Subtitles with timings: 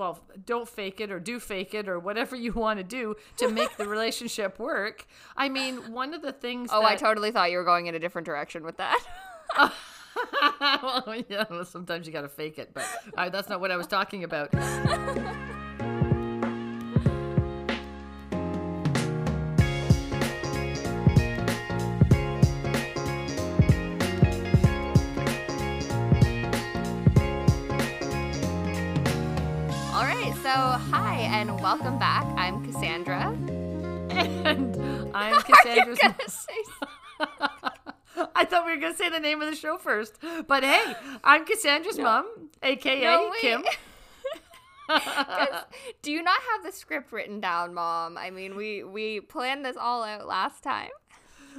[0.00, 3.50] well, don't fake it or do fake it or whatever you want to do to
[3.50, 5.06] make the relationship work.
[5.36, 6.70] I mean, one of the things.
[6.72, 8.98] Oh, that, I totally thought you were going in a different direction with that.
[10.58, 12.86] well, yeah, sometimes you got to fake it, but
[13.18, 14.54] uh, that's not what I was talking about.
[31.60, 32.24] welcome back.
[32.36, 33.28] I'm Cassandra.
[34.10, 35.98] and I'm You're Cassandra's.
[35.98, 36.52] gonna say
[38.34, 40.18] I thought we were going to say the name of the show first.
[40.46, 40.94] But hey,
[41.24, 42.26] I'm Cassandra's mom,
[42.62, 43.32] aka No.
[43.40, 43.62] Kim.
[46.02, 48.18] do you not have the script written down, Mom?
[48.18, 50.90] I mean, we we planned this all out last time.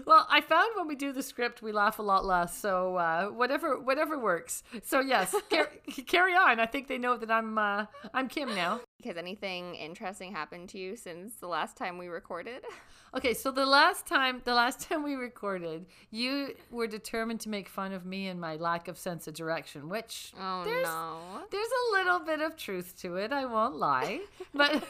[0.05, 2.57] Well, I found when we do the script, we laugh a lot less.
[2.57, 4.63] So uh, whatever, whatever works.
[4.83, 5.69] So yes, car-
[6.07, 6.59] carry on.
[6.59, 8.81] I think they know that I'm uh, I'm Kim now.
[9.05, 12.63] Has anything interesting happened to you since the last time we recorded?
[13.13, 17.67] Okay, so the last time, the last time we recorded, you were determined to make
[17.67, 21.19] fun of me and my lack of sense of direction, which Oh there's no.
[21.51, 23.33] there's a little bit of truth to it.
[23.33, 24.21] I won't lie,
[24.53, 24.81] but.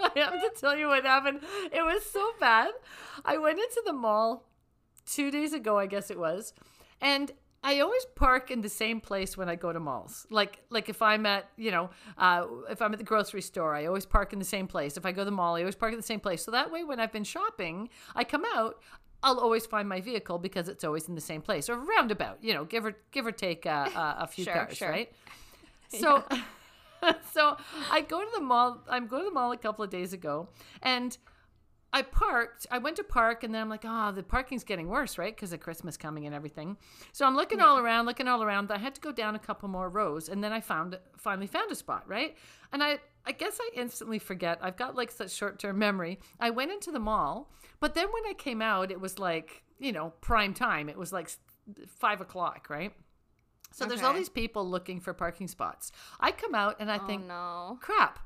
[0.00, 1.40] I have to tell you what happened.
[1.72, 2.72] It was so bad.
[3.24, 4.44] I went into the mall
[5.06, 6.52] two days ago, I guess it was,
[7.00, 10.26] and I always park in the same place when I go to malls.
[10.30, 13.84] Like, like if I'm at, you know, uh, if I'm at the grocery store, I
[13.84, 14.96] always park in the same place.
[14.96, 16.42] If I go to the mall, I always park in the same place.
[16.44, 18.80] So that way, when I've been shopping, I come out.
[19.22, 22.54] I'll always find my vehicle because it's always in the same place or roundabout, you
[22.54, 24.88] know, give or give or take uh, uh, a few Sure, cars, sure.
[24.88, 25.12] right?
[25.90, 26.24] So,
[27.32, 27.56] so
[27.90, 28.82] I go to the mall.
[28.88, 30.48] I'm going to the mall a couple of days ago,
[30.82, 31.16] and
[31.92, 32.66] I parked.
[32.70, 35.34] I went to park, and then I'm like, oh, the parking's getting worse, right?
[35.34, 36.76] Because of Christmas coming and everything.
[37.12, 38.70] So I'm looking all around, looking all around.
[38.70, 41.70] I had to go down a couple more rows, and then I found finally found
[41.72, 42.36] a spot, right?
[42.72, 42.98] And I.
[43.26, 44.58] I guess I instantly forget.
[44.62, 46.20] I've got like such short term memory.
[46.40, 49.92] I went into the mall, but then when I came out, it was like, you
[49.92, 50.88] know, prime time.
[50.88, 51.30] It was like
[51.86, 52.94] five o'clock, right?
[53.72, 55.92] So there's all these people looking for parking spots.
[56.18, 57.78] I come out and I Oh think, no.
[57.82, 58.20] crap,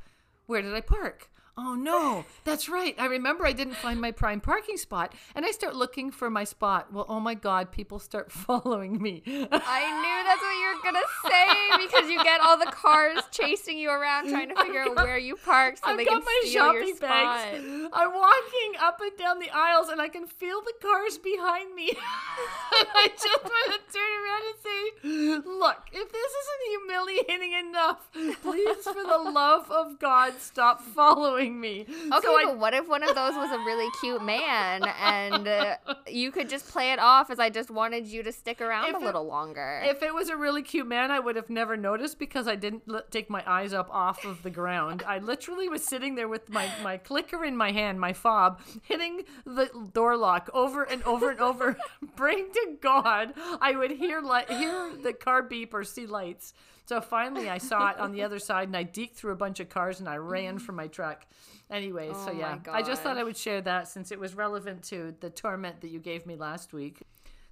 [0.47, 1.29] where did I park?
[1.57, 2.97] Oh no, that's right.
[2.99, 6.43] I remember I didn't find my prime parking spot and I start looking for my
[6.43, 6.93] spot.
[6.93, 9.23] Well, oh my God, people start following me.
[9.25, 13.79] I knew that's what you were gonna say because you get all the cars chasing
[13.79, 16.97] you around trying to figure out where you park so I've they can steal your
[16.97, 17.09] spot.
[17.09, 17.65] bags.
[17.93, 21.93] I'm walking up and down the aisles and I can feel the cars behind me.
[22.73, 28.09] I just want to turn around and say, Look, if this isn't humiliating enough,
[28.43, 31.83] please, for the love of God, stop following me.
[31.83, 35.47] Okay, so I but what if one of those was a really cute man and
[35.49, 35.77] uh,
[36.09, 38.95] you could just play it off as I just wanted you to stick around If
[38.95, 39.83] a it- little longer?
[39.85, 42.83] If it was a really cute man, I would have never noticed because I didn't
[42.89, 45.03] l- take my eyes up off of the ground.
[45.07, 49.23] I literally was sitting there with my, my clicker in my hand, my fob, hitting
[49.45, 51.77] the door lock over and over and over.
[52.17, 56.55] Praying to God, I would hear li- hear the car beep or see lights.
[56.87, 59.59] So finally, I saw it on the other side, and I deked through a bunch
[59.61, 61.27] of cars, and I ran for my truck.
[61.71, 64.35] Anyway, so Oh my yeah, I just thought I would share that since it was
[64.35, 67.03] relevant to the torment that you gave me last week.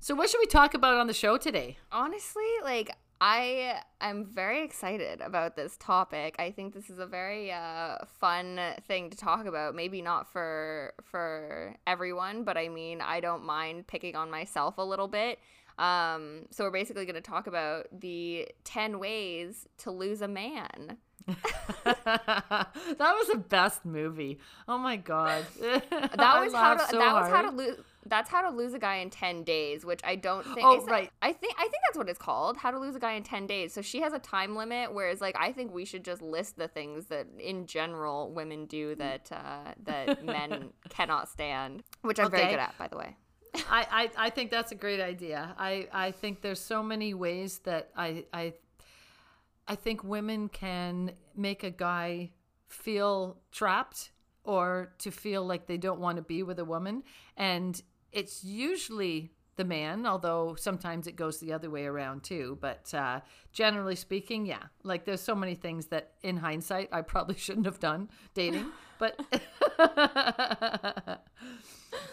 [0.00, 1.78] So, what should we talk about on the show today?
[1.90, 2.90] Honestly, like
[3.22, 6.34] I am very excited about this topic.
[6.40, 9.76] I think this is a very uh, fun thing to talk about.
[9.76, 14.82] Maybe not for for everyone, but I mean, I don't mind picking on myself a
[14.82, 15.38] little bit.
[15.78, 20.98] Um, so we're basically going to talk about the 10 ways to lose a man.
[21.84, 22.68] that
[22.98, 24.38] was the best movie.
[24.68, 25.44] Oh my god.
[26.16, 28.78] That was how to so that was how to lose that's how to lose a
[28.78, 31.10] guy in 10 days, which I don't think Oh, right.
[31.20, 33.46] I think I think that's what it's called, how to lose a guy in 10
[33.46, 33.72] days.
[33.72, 36.68] So she has a time limit whereas like I think we should just list the
[36.68, 42.50] things that in general women do that uh, that men cannot stand, which I'm very
[42.50, 43.16] good at by the way.
[43.54, 45.54] I, I, I think that's a great idea.
[45.58, 48.54] I, I think there's so many ways that I, I
[49.68, 52.30] I think women can make a guy
[52.68, 54.10] feel trapped
[54.44, 57.04] or to feel like they don't want to be with a woman.
[57.36, 59.30] And it's usually
[59.62, 62.58] the man, although sometimes it goes the other way around too.
[62.60, 63.20] But uh,
[63.52, 67.78] generally speaking, yeah, like there's so many things that in hindsight I probably shouldn't have
[67.80, 68.66] done dating.
[68.98, 69.18] But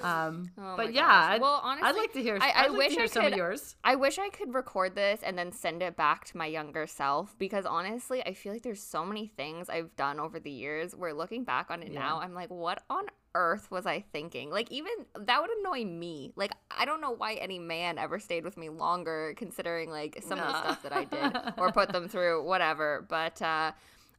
[0.01, 1.29] um, Oh but yeah.
[1.31, 2.37] I'd, Well, I'd like to hear.
[2.41, 3.75] I- I I'd like wish to hear I some of yours.
[3.83, 7.35] I wish I could record this and then send it back to my younger self
[7.37, 11.13] because honestly, I feel like there's so many things I've done over the years where
[11.13, 11.99] looking back on it Yeah.
[11.99, 13.05] now, I'm like, what on
[13.35, 14.49] earth was I thinking?
[14.49, 16.33] Like, even that would annoy me.
[16.35, 20.39] Like, I don't know why any man ever stayed with me longer, considering like some
[20.39, 23.05] of the stuff that I did or put them through, whatever.
[23.07, 23.71] But, uh,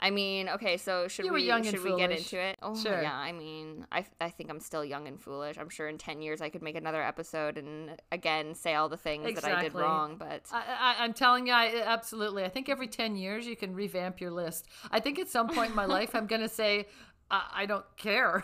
[0.03, 2.57] I mean, okay, so should You we should we get into it?
[2.63, 3.03] Oh, Sure.
[3.03, 3.15] yeah.
[3.15, 5.59] I mean, I, I think I'm still young and foolish.
[5.59, 8.97] I'm sure in 10 years I could make another episode and again say all the
[8.97, 12.45] things that I did wrong, but I, I, I'm telling you, I, absolutely.
[12.45, 14.69] I think every 10 years you can revamp your list.
[14.91, 16.87] I think at some point in my life, I'm going to say,
[17.31, 18.43] I, I don't care.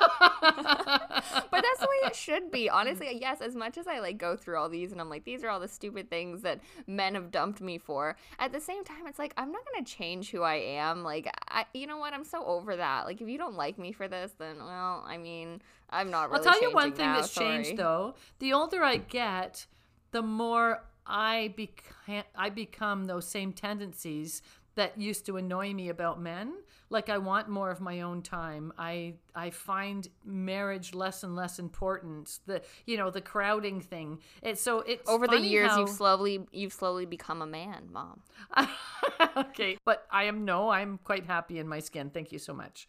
[0.30, 2.70] but that's the way it should be.
[2.70, 5.44] Honestly, yes, as much as I like go through all these and I'm like, these
[5.44, 8.16] are all the stupid things that men have dumped me for.
[8.38, 11.02] At the same time, it's like I'm not gonna change who I am.
[11.02, 12.14] Like, I, you know what?
[12.14, 13.04] I'm so over that.
[13.04, 15.60] Like, if you don't like me for this, then well, I mean,
[15.90, 16.46] I'm not really.
[16.46, 18.14] I'll tell you one thing now, that's changed though.
[18.38, 19.66] The older I get,
[20.12, 24.42] the more I become I become those same tendencies
[24.80, 26.54] that used to annoy me about men.
[26.88, 28.72] Like I want more of my own time.
[28.78, 32.38] I I find marriage less and less important.
[32.46, 34.20] The you know the crowding thing.
[34.42, 38.22] It's so it's Over the years, how- you've slowly you've slowly become a man, mom.
[39.36, 42.08] okay, but I am no, I'm quite happy in my skin.
[42.08, 42.88] Thank you so much.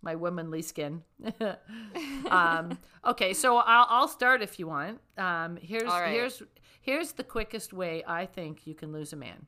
[0.00, 1.02] My womanly skin.
[2.30, 5.00] um, okay, so I'll, I'll start if you want.
[5.18, 6.12] Um, here's right.
[6.12, 6.40] here's
[6.80, 9.46] here's the quickest way I think you can lose a man,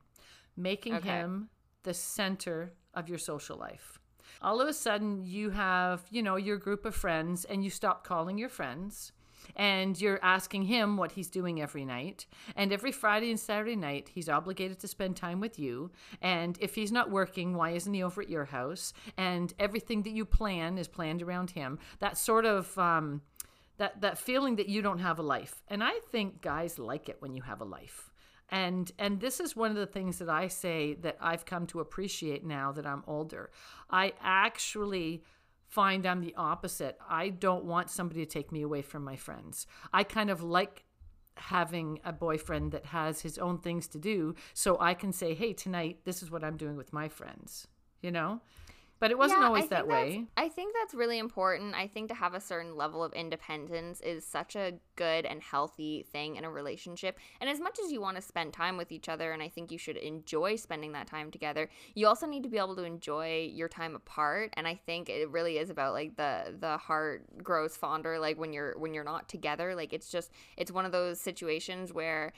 [0.57, 1.09] making Okay.
[1.09, 1.49] him
[1.85, 3.99] the center of your social life.
[4.41, 8.05] All of a sudden, you have you know your group of friends, and you stop
[8.05, 9.13] calling your friends
[9.55, 12.25] and you're asking him what he's doing every night.
[12.55, 15.91] And every Friday and Saturday night, he's obligated to spend time with you.
[16.21, 18.93] And if he's not working, why isn't he over at your house?
[19.17, 21.79] And everything that you plan is planned around him.
[21.99, 23.21] That sort of um,
[23.77, 25.61] that that feeling that you don't have a life.
[25.67, 28.11] And I think guys like it when you have a life.
[28.49, 31.79] And and this is one of the things that I say that I've come to
[31.79, 33.49] appreciate now that I'm older.
[33.89, 35.23] I actually
[35.67, 36.97] find I'm the opposite.
[37.09, 39.65] I don't want somebody to take me away from my friends.
[39.91, 40.83] I kind of like
[41.37, 45.51] having a boyfriend that has his own things to do so I can say, "Hey,
[45.53, 47.67] tonight this is what I'm doing with my friends."
[48.01, 48.41] You know?
[48.99, 50.25] But it wasn't Yeah, always that way.
[50.37, 51.75] I think that's really important.
[51.75, 56.05] I think to have a certain level of independence is such a good and healthy
[56.11, 57.19] thing in a relationship.
[57.41, 59.71] And as much as you want to spend time with each other, and I think
[59.71, 63.51] you should enjoy spending that time together, you also need to be able to enjoy
[63.53, 64.53] your time apart.
[64.55, 68.53] And I think it really is about like the the heart grows fonder like when
[68.53, 69.75] you're when you're not together.
[69.75, 72.31] Like it's just it's one of those situations where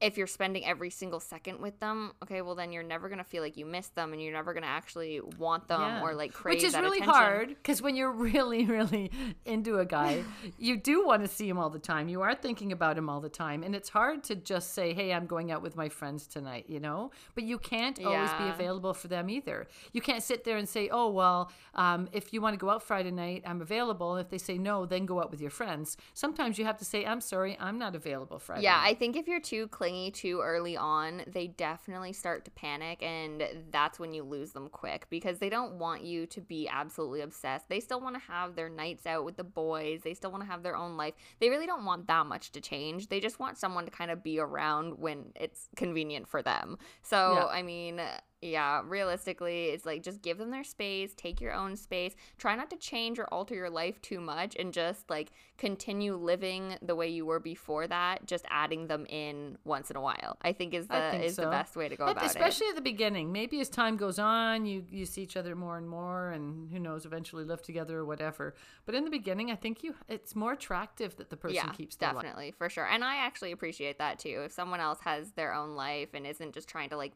[0.00, 3.42] if you're spending every single second with them, okay, well then you're never gonna feel
[3.42, 6.02] like you miss them, and you're never gonna actually want them Yeah.
[6.02, 7.14] or like crave Which is really attention.
[7.14, 9.10] hard because when you're really, really
[9.46, 10.22] into a guy,
[10.58, 12.08] you do want to see him all the time.
[12.08, 13.62] You are thinking about him all the time.
[13.62, 16.78] And it's hard to just say, hey, I'm going out with my friends tonight, you
[16.80, 17.10] know?
[17.34, 19.66] But you can't always be available for them either.
[19.92, 22.82] You can't sit there and say, oh, well, um, if you want to go out
[22.82, 24.16] Friday night, I'm available.
[24.16, 25.96] If they say no, then go out with your friends.
[26.12, 28.88] Sometimes you have to say, I'm sorry, I'm not available Friday Yeah, night.
[28.90, 33.44] I think if you're too clingy too early on, they definitely start to panic, and
[33.70, 37.68] that's when you lose them quick because they don't want you to be absolutely obsessed.
[37.68, 40.50] They still want to have their nights out with the boys, they still want to
[40.50, 41.14] have their own life.
[41.38, 43.08] They really don't want that much to change.
[43.08, 46.78] They just want someone to kind of be around when it's convenient for them.
[47.02, 47.46] So, Yeah.
[47.46, 48.00] I mean,
[48.42, 52.68] yeah, realistically, it's like just give them their space, take your own space, try not
[52.70, 57.08] to change or alter your life too much, and just like continue living the way
[57.08, 60.36] you were before that, just adding them in once in a while.
[60.42, 62.30] I think is the think is the best way to go At- about it.
[62.30, 63.32] especially at the beginning.
[63.32, 66.78] Maybe as time goes on, you you see each other more and more, and who
[66.78, 68.54] knows, eventually live together or whatever.
[68.84, 71.96] But in the beginning, I think you it's more attractive that the person yeah, keeps
[71.96, 72.22] their life.
[72.22, 72.86] definitely for sure.
[72.86, 74.42] And I actually appreciate that too.
[74.44, 77.12] If someone else has their own life and isn't just trying to like,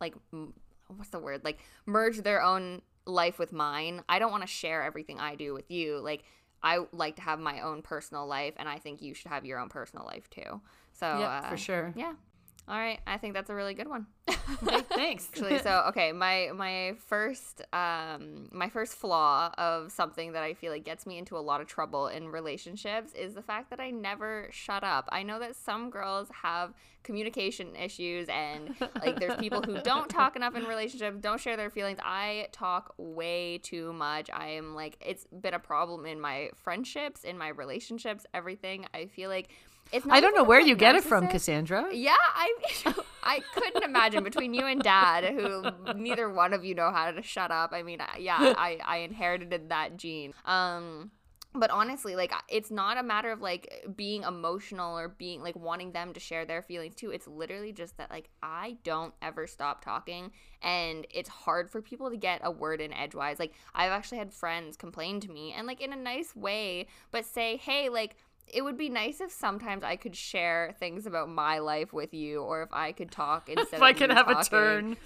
[0.00, 0.54] like, m-
[0.88, 1.44] what's the word?
[1.44, 4.02] Like merge their own life with mine.
[4.08, 5.98] I don't want to share everything I do with you.
[5.98, 6.24] Like
[6.62, 9.58] I like to have my own personal life, and I think you should have your
[9.58, 10.60] own personal life too.
[10.92, 11.92] So Yeah, uh, for sure.
[11.96, 12.14] Yeah.
[12.68, 14.06] All right, I think that's a really good one.
[14.62, 15.28] Okay, thanks.
[15.32, 20.70] Actually, so okay, my my first um my first flaw of something that I feel
[20.70, 23.90] like gets me into a lot of trouble in relationships is the fact that I
[23.90, 25.08] never shut up.
[25.10, 30.36] I know that some girls have communication issues and like there's people who don't talk
[30.36, 31.98] enough in relationships, don't share their feelings.
[32.02, 34.28] I talk way too much.
[34.30, 38.84] I am like it's been a problem in my friendships, in my relationships, everything.
[38.92, 39.48] I feel like
[39.92, 41.86] it's not I don't know where you get it from, Cassandra.
[41.92, 42.54] yeah, I
[43.22, 45.64] I couldn't imagine between you and Dad, who
[45.94, 47.72] neither one of you know how to shut up.
[47.72, 50.34] I mean, yeah, I I inherited that gene.
[50.44, 51.10] Um
[51.54, 55.92] but honestly, like it's not a matter of like being emotional or being like wanting
[55.92, 57.10] them to share their feelings too.
[57.10, 60.30] It's literally just that like I don't ever stop talking
[60.62, 63.38] and it's hard for people to get a word in edgewise.
[63.38, 67.24] Like I've actually had friends complain to me and like in a nice way, but
[67.24, 68.16] say, "Hey, like
[68.52, 72.42] it would be nice if sometimes I could share things about my life with you,
[72.42, 74.96] or if I could talk instead If of I could have a talking." turn.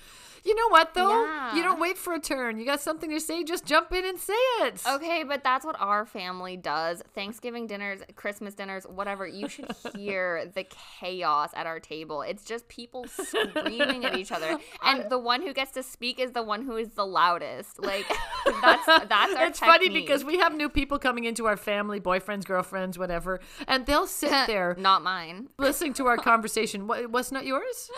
[0.45, 1.25] You know what though?
[1.25, 1.55] Yeah.
[1.55, 2.59] You don't wait for a turn.
[2.59, 4.83] You got something to say, just jump in and say it.
[4.87, 7.03] Okay, but that's what our family does.
[7.15, 9.27] Thanksgiving dinners, Christmas dinners, whatever.
[9.27, 10.65] You should hear the
[10.99, 12.23] chaos at our table.
[12.23, 16.33] It's just people screaming at each other, and the one who gets to speak is
[16.33, 17.81] the one who is the loudest.
[17.81, 18.07] Like
[18.63, 19.47] that's that's our.
[19.47, 23.87] it's funny because we have new people coming into our family, boyfriends, girlfriends, whatever, and
[23.87, 25.49] they'll sit there not mine.
[25.59, 26.89] listening to our conversation.
[26.89, 27.91] What was not yours?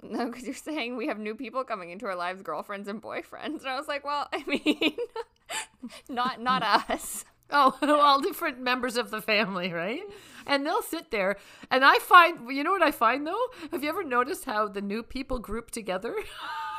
[0.10, 3.60] No, because you're saying we have new people coming into our lives, girlfriends and boyfriends,
[3.60, 4.96] and I was like, well, I mean,
[6.08, 7.24] not not us.
[7.50, 10.02] Oh, all different members of the family, right?
[10.46, 11.36] And they'll sit there,
[11.70, 13.46] and I find, you know what I find though?
[13.72, 16.14] Have you ever noticed how the new people group together?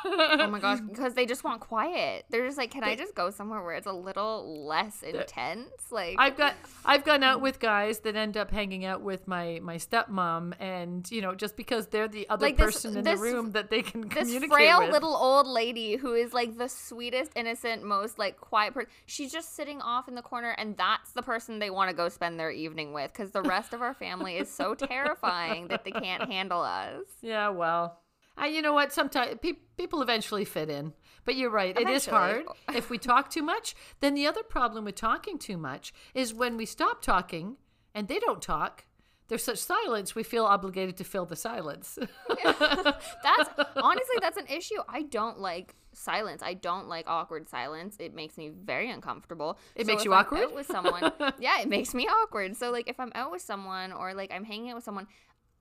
[0.05, 2.25] Oh my gosh, because they just want quiet.
[2.29, 5.69] They're just like, can I just go somewhere where it's a little less intense?
[5.91, 6.55] Like, I've got
[6.85, 11.09] I've gone out with guys that end up hanging out with my my stepmom, and
[11.11, 13.69] you know just because they're the other Like this- person in this- the room that
[13.69, 14.91] they can this communicate frail with.
[14.91, 18.89] little old lady who is like the sweetest, innocent, most like quiet person.
[19.05, 22.09] She's just sitting off in the corner, and that's the person they want to go
[22.09, 25.91] spend their evening with because the rest of our family is so terrifying that they
[25.91, 27.03] can't handle us.
[27.21, 27.99] Yeah, well,
[28.47, 28.91] you know what?
[28.93, 30.93] Sometimes pe- people eventually fit in.
[31.25, 31.77] But you're right.
[31.77, 32.45] It is hard.
[32.73, 36.57] If we talk too much, then the other problem with talking too much is when
[36.57, 37.57] we stop talking
[37.93, 38.85] and they don't talk.
[39.27, 41.97] There's such silence, we feel obligated to fill the silence.
[42.43, 44.81] That's honestly that's an issue.
[44.89, 46.41] I don't like silence.
[46.43, 47.95] I don't like awkward silence.
[47.99, 49.57] It makes me very uncomfortable.
[49.75, 50.53] It So makes you I'm awkward?
[50.53, 52.57] With someone, yeah, it makes me awkward.
[52.57, 55.07] So like if I'm out with someone or like I'm hanging out with someone,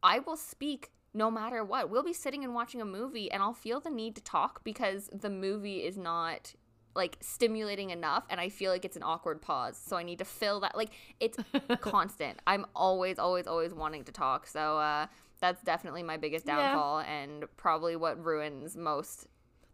[0.03, 1.91] I will speak no matter what.
[1.91, 5.09] We'll be sitting and watching a movie and I'll feel the need to talk because
[5.13, 6.55] the movie is not
[6.95, 9.81] like stimulating enough and I feel like it's an awkward pause.
[9.85, 10.91] So I need to fill that like
[11.21, 11.39] it's
[11.81, 12.41] constant.
[12.47, 14.47] I'm always always always wanting to talk.
[14.47, 15.07] So uh
[15.41, 16.57] that's definitely my biggest Yeah.
[16.57, 19.27] downfall and probably what ruins most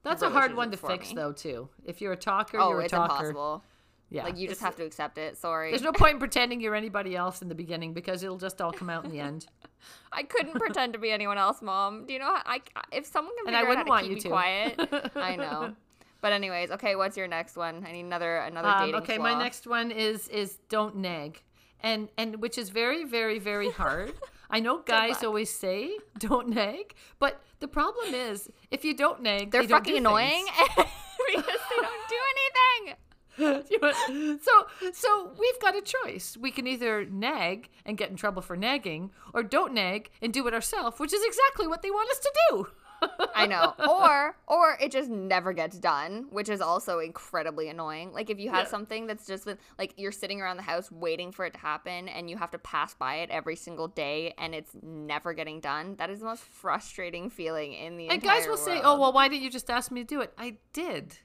[0.03, 1.17] That's a hard one to fix, me.
[1.17, 1.69] though, too.
[1.85, 3.13] If you're a talker, Oh, you're a it's talker.
[3.31, 3.65] impossible.
[4.09, 5.37] Yeah, Like you just have to accept it.
[5.37, 5.71] Sorry.
[5.71, 8.71] There's no point in pretending you're anybody else in the beginning because it'll just all
[8.71, 9.47] come out in the end.
[10.13, 12.07] I couldn't pretend to be anyone else, mom.
[12.07, 12.61] Do you know how I
[12.93, 14.29] if someone can And figure I out how wouldn't to want keep you me to.
[14.29, 15.75] quiet, I know.
[16.21, 17.85] But anyways, okay, what's your next one?
[17.87, 19.25] I need another another Um, dating okay, flaw.
[19.25, 21.43] my next one is is don't nag,
[21.81, 24.13] and and which is very very very hard.
[24.51, 29.51] I know guys always say don't nag, but the problem is if you don't nag,
[29.51, 32.97] They're they fucking do annoying because they don't do anything.
[33.39, 36.37] So so we've got a choice.
[36.41, 40.47] We can either nag and get in trouble for nagging, or don't nag and do
[40.47, 42.69] it ourselves, which is exactly what they want us to do.
[43.35, 43.75] I know.
[43.89, 48.13] Or or it just never gets done, which is also incredibly annoying.
[48.13, 48.71] Like if you have Yeah.
[48.71, 52.09] something that's just been, like you're sitting around the house waiting for it to happen
[52.09, 55.97] and you have to pass by it every single day and it's never getting done.
[55.99, 59.29] That is the most frustrating feeling in the And guys will say, "Oh, well, why
[59.29, 61.19] didn't you just ask me to do it?" I did.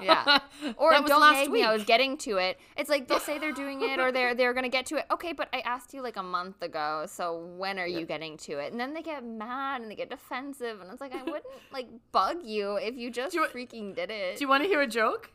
[0.00, 0.38] Yeah.
[0.78, 1.62] Or That was don't last nag me.
[1.62, 2.58] I was getting to it.
[2.78, 5.04] It's like they'll say they're doing it or they're they're gonna get to it.
[5.10, 8.52] Okay, but I asked you like a month ago, so when are you getting to
[8.58, 8.72] it?
[8.72, 11.88] And then they get mad and they get defensive, and it's like I wouldn't like
[12.12, 14.38] bug you if you just you- freaking did it.
[14.38, 15.30] Do you want to hear a joke?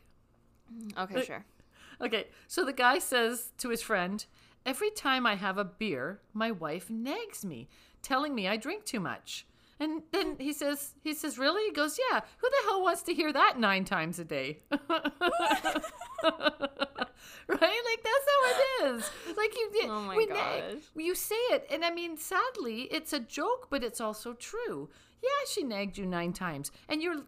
[0.74, 1.44] Mm, okay, sure.
[2.00, 4.24] Okay, so the guy says to his friend,
[4.66, 7.68] Every time I have a beer, my wife nags me,
[8.02, 9.46] telling me I drink too much.
[9.80, 10.06] And mm-hmm.
[10.12, 11.64] then he says, he says, really?
[11.64, 12.20] He goes, yeah.
[12.38, 14.58] Who the hell wants to hear that nine times a day?
[17.50, 17.80] right?
[17.84, 19.10] Like that's how it is.
[19.36, 20.74] Like you, Oh my we gosh.
[20.94, 24.90] You say it, and I mean, sadly, it's a joke, but it's also true.
[25.22, 27.22] Yeah, she nagged you nine times, and you're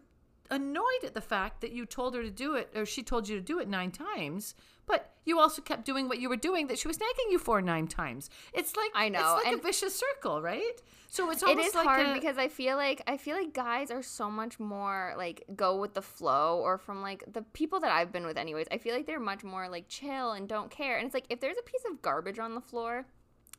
[0.49, 3.35] annoyed at the fact that you told her to do it, or she told you
[3.35, 4.55] to do it nine times.
[4.85, 7.61] But you also kept doing what you were doing that she was nagging you for
[7.61, 8.29] nine times.
[8.53, 10.81] It's like I know, It's like and- a vicious circle, right?
[11.09, 13.53] So it's It almost is like hard a, because I feel like I feel like
[13.53, 17.79] guys are so much more like go with the flow or from like the people
[17.81, 18.65] that I've been with anyways.
[18.71, 20.97] I feel like they're much more like chill and don't care.
[20.97, 23.05] And it's like if there's a piece of garbage on the floor,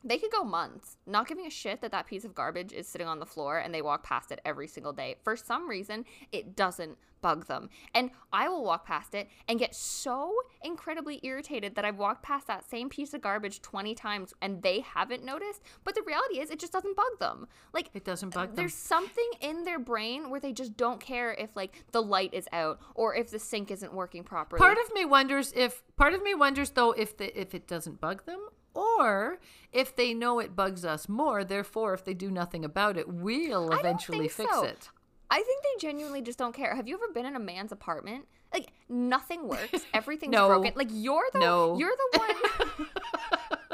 [0.04, 3.06] they could go months not giving a shit that that piece of garbage is sitting
[3.06, 5.16] on the floor and they walk past it every single day.
[5.24, 7.70] For some reason, it doesn't bug them.
[7.94, 12.46] And I will walk past it and get so incredibly irritated that I've walked past
[12.48, 15.62] that same piece of garbage 20 times and they haven't noticed.
[15.84, 17.48] But the reality is, it just doesn't bug them.
[17.72, 18.56] Like, it doesn't bug them.
[18.56, 22.46] there's something in their brain where they just don't care if like the light is
[22.52, 24.58] out or if the sink isn't working properly.
[24.58, 28.02] Part of me wonders if part of me wonders though if the if it doesn't
[28.02, 29.38] bug them or
[29.72, 31.44] if they know it bugs us more.
[31.44, 34.64] Therefore, if they do nothing about it, we'll eventually fix so.
[34.64, 34.90] it.
[35.30, 36.74] I think they genuinely just don't care.
[36.76, 38.26] Have you ever been in a man's apartment?
[38.52, 39.84] Like nothing works.
[39.94, 40.48] Everything's No.
[40.48, 40.72] broken.
[40.76, 41.78] Like you're the No.
[41.78, 42.88] you're the one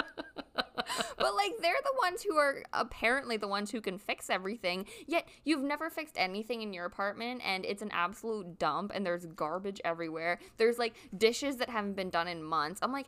[1.19, 4.87] but like they're the ones who are apparently the ones who can fix everything.
[5.07, 9.27] Yet you've never fixed anything in your apartment and it's an absolute dump and there's
[9.27, 10.39] garbage everywhere.
[10.57, 12.81] There's like dishes that haven't been done in months.
[12.83, 13.07] I'm like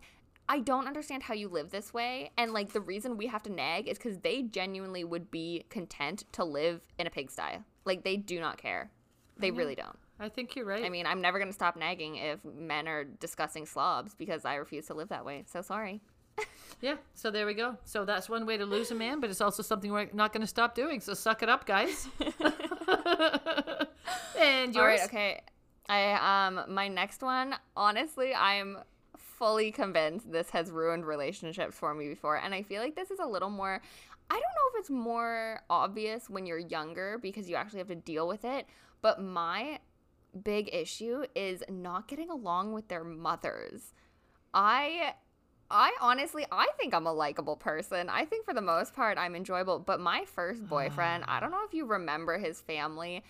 [0.52, 2.30] I don't understand how you live this way.
[2.36, 6.24] And like the reason we have to nag is because they genuinely would be content
[6.32, 7.62] to live in a pigsty.
[7.86, 8.90] Like they do not care.
[9.38, 9.96] They really don't.
[10.20, 10.84] I think you're right.
[10.84, 14.56] I mean, I'm never going to stop nagging if men are discussing slobs because I
[14.56, 15.44] refuse to live that way.
[15.46, 16.02] So sorry.
[16.82, 16.96] yeah.
[17.14, 17.78] So there we go.
[17.84, 20.42] So that's one way to lose a man, but it's also something we're not going
[20.42, 21.00] to stop doing.
[21.00, 22.08] So suck it up, guys.
[24.38, 24.76] and yours.
[24.76, 25.00] All right.
[25.06, 25.40] Okay.
[25.88, 27.54] I um my next one.
[27.74, 28.78] Honestly, I'm
[29.42, 33.18] fully convinced this has ruined relationships for me before, and I feel like this is
[33.18, 33.82] a little more.
[34.30, 37.96] I don't know if it's more obvious when you're younger because you actually have to
[37.96, 38.66] deal with it,
[39.00, 39.80] but my
[40.44, 43.94] big issue is not getting along with their mothers.
[44.54, 45.14] I
[45.72, 48.08] I honestly I think I'm a likable person.
[48.08, 51.36] I think for the most part I'm enjoyable, but my first boyfriend, ah.
[51.36, 53.24] I don't know if you remember his family.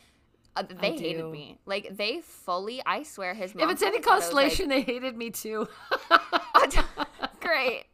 [0.55, 1.59] Uh, they hated me.
[1.65, 4.45] Like they fully, I swear his mom If it's any probably thought I was, like,
[4.45, 5.67] consolation, they hated me too.
[7.41, 7.85] Great.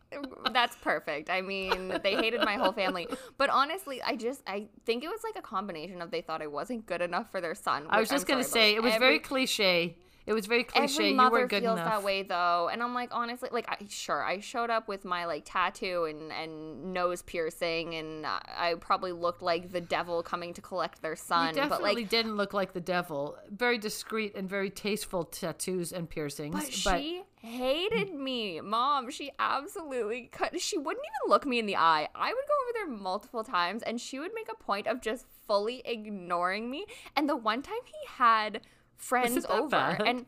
[0.53, 1.31] That's perfect.
[1.31, 3.07] I mean, they hated my whole family.
[3.37, 6.47] But honestly, I just I think it was like a combination of they thought I
[6.47, 7.87] wasn't good enough for their son.
[7.91, 9.97] I was just I'm going to sorry, say but it was every- very cliche.
[10.29, 10.93] It was very cliche.
[10.93, 11.89] Every You mother weren't good feels enough.
[11.91, 15.25] that way though, and I'm like honestly, like I, sure I showed up with my
[15.25, 20.61] like tattoo and and nose piercing, and I probably looked like the devil coming to
[20.61, 21.57] collect their son.
[21.57, 23.39] You but like, didn't look like the devil.
[23.51, 26.85] Very discreet and very tasteful tattoos and piercings.
[26.85, 29.11] but she hated me, mom.
[29.11, 30.61] She absolutely cut.
[30.61, 32.07] She wouldn't even look me in the eye.
[32.15, 35.25] I would go over there multiple times, and she would make a point of just
[35.47, 36.85] fully ignoring me.
[37.17, 38.61] And the one time he had
[38.99, 40.03] friends over, bad?
[40.03, 40.27] and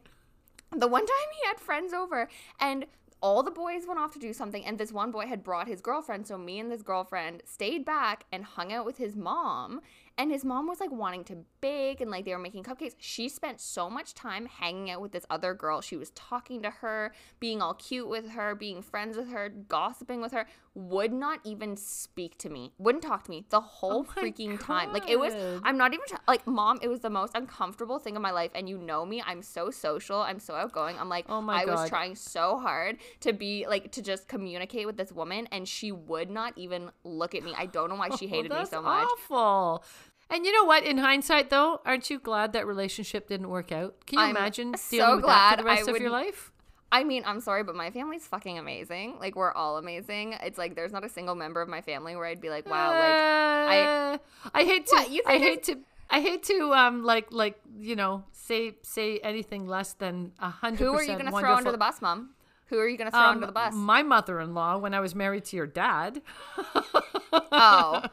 [0.74, 2.86] the one time he had friends over and
[3.22, 5.82] all the boys went off to do something and this one boy had brought his
[5.82, 9.80] girlfriend so me and this girlfriend stayed back and hung out with his mom
[10.20, 12.94] and his mom was like wanting to bake and like they were making cupcakes.
[12.98, 15.80] She spent so much time hanging out with this other girl.
[15.80, 20.20] She was talking to her being all cute with her being friends with her gossiping
[20.20, 24.04] with her would not even speak to me wouldn't talk to me the whole Oh
[24.04, 26.78] freaking time like it was I'm not even like mom.
[26.82, 29.22] It was the most uncomfortable thing in my life, and you know me.
[29.24, 30.20] I'm so social.
[30.20, 30.96] I'm so outgoing.
[30.98, 34.28] I'm like, Oh my god, I was trying so hard to be like to just
[34.28, 37.54] communicate with this woman, and she would not even look at me.
[37.56, 39.08] I don't know why she Oh, hated me so much.
[39.12, 39.84] Awful.
[40.30, 40.84] And you know what?
[40.84, 44.06] In hindsight, though, aren't you glad that relationship didn't work out?
[44.06, 46.52] Can you I'm imagine so dealing with that for the rest of your life?
[46.92, 49.16] I mean, I'm sorry, but my family's fucking amazing.
[49.20, 50.34] Like we're all amazing.
[50.42, 52.90] It's like there's not a single member of my family where I'd be like, wow,
[52.90, 54.18] like
[54.54, 55.78] I I hate to What, I hate to
[56.10, 60.84] I hate to um like like you know say say anything less than a hundred.
[60.84, 62.30] who are you gonna throw under the bus, mom?
[62.66, 63.72] Who are you gonna throw under the bus?
[63.72, 66.22] Um, My mother-in-law when I was married to your dad.
[67.32, 68.04] oh.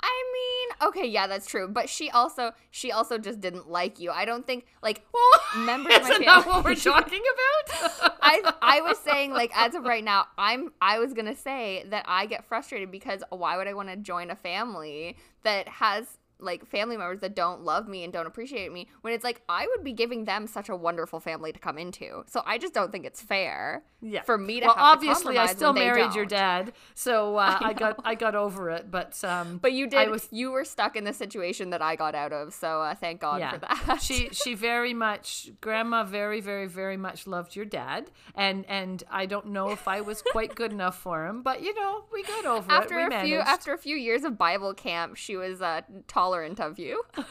[0.00, 1.68] I mean, okay, yeah, that's true.
[1.68, 4.10] But she also she also just didn't like you.
[4.10, 8.18] I don't think like well, members of my that what we're talking about?
[8.22, 12.04] I I was saying like as of right now, I'm I was gonna say that
[12.06, 16.66] I get frustrated because why would I want to join a family that has like
[16.66, 19.84] family members that don't love me and don't appreciate me when it's like I would
[19.84, 22.24] be giving them such a wonderful family to come into.
[22.26, 23.82] So I just don't think it's fair.
[24.00, 24.22] Yeah.
[24.22, 27.68] For me to well, have to obviously, I still married your dad, so uh, I,
[27.68, 28.90] I got I got over it.
[28.90, 30.10] But um, But you I did.
[30.10, 32.54] was you were stuck in the situation that I got out of.
[32.54, 33.50] So uh, thank God yeah.
[33.50, 33.98] for that.
[34.00, 39.26] she she very much grandma very very very much loved your dad, and and I
[39.26, 42.46] don't know if I was quite good enough for him, but you know we got
[42.46, 42.98] over after it.
[42.98, 43.28] We a managed.
[43.28, 45.80] few after a few years of Bible camp, she was uh,
[46.28, 47.02] tolerant of you.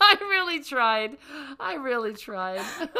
[0.00, 1.18] I really tried.
[1.60, 2.60] I really tried.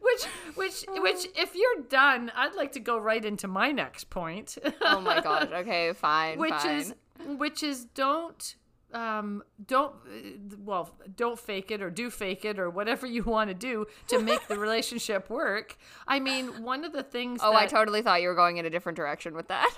[0.00, 4.58] which, which, which, if you're done, I'd like to go right into my next point.
[4.82, 5.48] oh my gosh.
[5.52, 6.38] Okay, fine.
[6.38, 6.76] which fine.
[6.76, 6.94] is,
[7.26, 8.56] which is, don't,
[8.92, 13.48] um, don't, uh, well, don't fake it or do fake it or whatever you want
[13.48, 15.76] to do to make the relationship work.
[16.06, 17.40] I mean, one of the things.
[17.42, 19.74] Oh, that, I totally thought you were going in a different direction with that.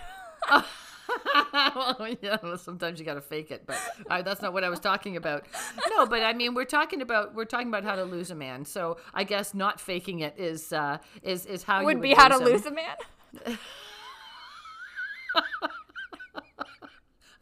[1.53, 3.79] Well, yeah, well, sometimes you got to fake it, but
[4.11, 5.45] uh, that's not what I was talking about.
[5.91, 8.65] No, but I mean, we're talking about we're talking about how to lose a man.
[8.65, 12.15] So I guess not faking it is uh, is is how you Would would be
[12.15, 12.45] how to him.
[12.45, 12.97] lose a man.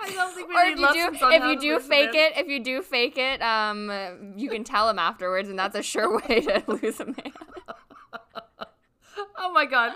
[0.03, 2.63] I don't think we Or if you do, if you do fake it, if you
[2.63, 6.63] do fake it, um, you can tell him afterwards, and that's a sure way to
[6.67, 7.33] lose a man.
[9.39, 9.93] Oh my god,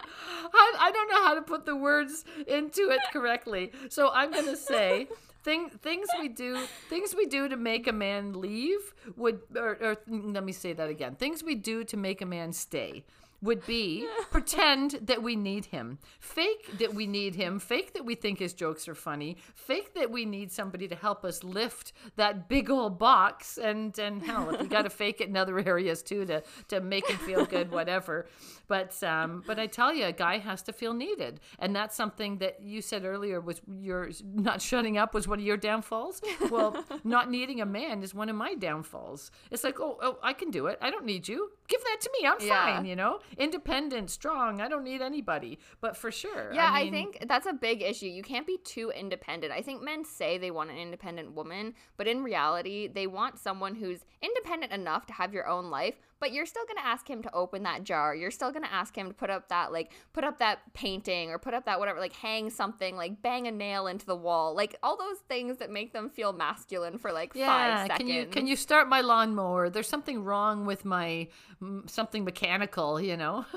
[0.52, 3.72] I, I don't know how to put the words into it correctly.
[3.88, 5.08] So I'm gonna say.
[5.44, 6.56] Thing, things we do
[6.88, 10.88] things we do to make a man leave would or, or let me say that
[10.88, 13.04] again things we do to make a man stay
[13.44, 18.14] would be pretend that we need him, fake that we need him, fake that we
[18.14, 22.48] think his jokes are funny, fake that we need somebody to help us lift that
[22.48, 26.02] big old box, and and hell, if we got to fake it in other areas
[26.02, 28.26] too to to make him feel good, whatever.
[28.66, 32.38] But um, but I tell you, a guy has to feel needed, and that's something
[32.38, 36.22] that you said earlier was your not shutting up was one of your downfalls.
[36.50, 39.30] Well, not needing a man is one of my downfalls.
[39.50, 40.78] It's like, oh, oh I can do it.
[40.80, 41.50] I don't need you.
[41.66, 42.26] Give that to me.
[42.28, 42.76] I'm Yeah.
[42.76, 42.84] fine.
[42.84, 44.60] You know, independent, strong.
[44.60, 45.58] I don't need anybody.
[45.80, 48.06] But for sure, Yeah, I, mean, think that's a big issue.
[48.06, 49.52] You can't be too independent.
[49.52, 53.76] I think men say they want an independent woman, but in reality, they want someone
[53.76, 57.22] who's independent enough to have your own life, but you're still going to ask him
[57.22, 58.14] to open that jar.
[58.14, 61.30] You're still going to ask him to put up that like put up that painting
[61.30, 64.54] or put up that whatever, like hang something, like bang a nail into the wall.
[64.54, 67.98] Like all those things that make them feel masculine for like 5 Yeah, seconds.
[67.98, 69.70] can you can you start my lawnmower?
[69.70, 71.28] There's something wrong with my
[71.62, 73.44] mm, something mechanical, you know.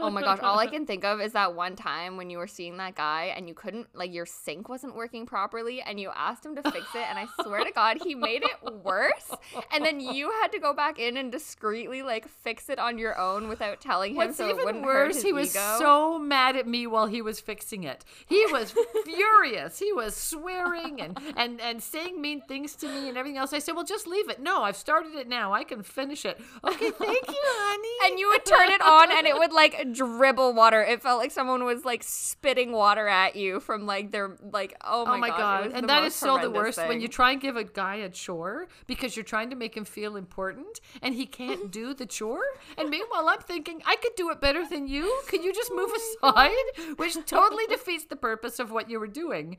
[0.00, 2.46] Oh my gosh, all I can think of is that one time when you were
[2.46, 6.44] seeing that guy and you couldn't like your sink wasn't working properly and you asked
[6.44, 9.30] him to fix it and I swear to god he made it worse
[9.72, 13.18] and then you had to go back in and discreetly like fix it on your
[13.18, 15.76] own without telling him What's so it even worse, he was ego.
[15.78, 18.04] so mad at me while he was fixing it.
[18.26, 19.78] He was furious.
[19.78, 23.52] He was swearing and, and, and saying mean things to me and everything else.
[23.52, 24.40] I said, Well, just leave it.
[24.40, 25.52] No, I've started it now.
[25.52, 26.40] I can finish it.
[26.64, 28.10] Okay, thank you, honey.
[28.10, 30.82] and you would turn it on and it would like dribble water.
[30.82, 35.04] It felt like someone was like spitting water at you from like their like oh
[35.04, 35.70] my, Oh my it god!
[35.74, 38.68] And that is so the worst when you try and give a guy a chore
[38.86, 42.42] because you're trying to make him feel important and he can't do the chore.
[42.76, 45.20] And meanwhile, I'm thinking I could do it better than you.
[45.28, 46.96] Could you just move aside?
[46.96, 49.58] Which totally defeats the purpose of what you were doing.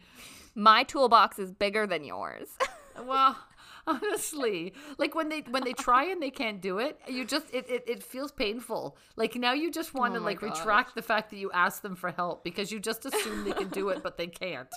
[0.55, 2.49] my toolbox is bigger than yours.
[3.05, 3.37] Well,
[3.87, 7.69] honestly, like when they when they try and they can't do it, you just it
[7.69, 8.97] it, it feels painful.
[9.15, 10.59] Like now you just want Oh to like gosh.
[10.59, 13.69] retract the fact that you asked them for help because you just assume they can
[13.69, 14.67] do it but they can't.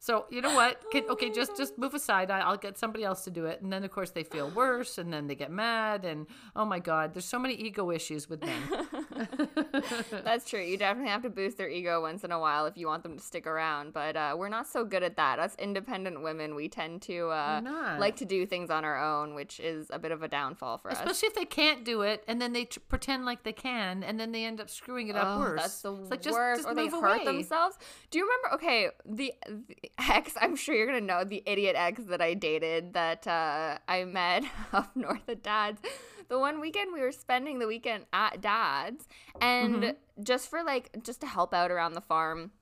[0.00, 0.82] So you know what?
[0.92, 2.30] Can, okay, just just move aside.
[2.30, 4.98] I, I'll get somebody else to do it, and then of course they feel worse,
[4.98, 8.42] and then they get mad, and oh my god, there's so many ego issues with
[8.44, 8.62] men.
[10.24, 10.60] That's true.
[10.60, 13.16] You definitely have to boost their ego once in a while if you want them
[13.18, 13.92] to stick around.
[13.92, 15.38] But uh, we're not so good at that.
[15.38, 19.60] Us independent women, we tend to uh, like to do things on our own, which
[19.60, 20.98] is a bit of a downfall for us.
[20.98, 24.18] Especially if they can't do it, and then they tr- pretend like they can, and
[24.18, 25.60] then they end up screwing it up Oh, worse.
[25.60, 26.58] That's the It's like, just- worst.
[26.62, 27.78] just or they move hurt themselves.
[28.10, 28.54] Do you remember?
[28.54, 30.32] Okay, the, the ex.
[30.40, 34.44] I'm sure you're gonna know the idiot ex that I dated that uh, I met
[34.72, 35.80] up north at Dad's.
[36.28, 39.06] The one weekend we were spending the weekend at Dad's,
[39.40, 40.22] and Mm-hmm.
[40.22, 42.52] just for like just to help out around the farm.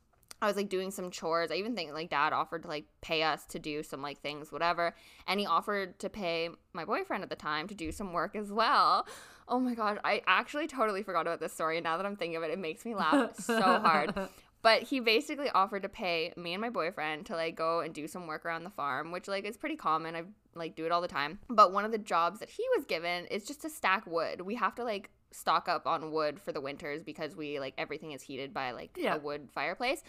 [0.42, 1.50] I was like doing some chores.
[1.50, 4.52] I even think like dad offered to like pay us to do some like things,
[4.52, 4.94] whatever.
[5.26, 8.52] And he offered to pay my boyfriend at the time to do some work as
[8.52, 9.07] well.
[9.48, 11.79] Oh my gosh, I actually totally forgot about this story.
[11.79, 14.12] And now that I'm thinking of it, it makes me laugh so hard.
[14.66, 18.09] But he basically offered to pay me and my boyfriend to like go and do
[18.09, 20.16] some work around the farm, which like is pretty common.
[20.16, 20.22] I
[20.57, 21.38] like do it all the time.
[21.48, 24.40] But one of the jobs that he was given is just to stack wood.
[24.40, 28.11] We have to like stock up on wood for the winters because we like everything
[28.11, 29.14] is heated by like Yeah.
[29.14, 30.02] a wood fireplace.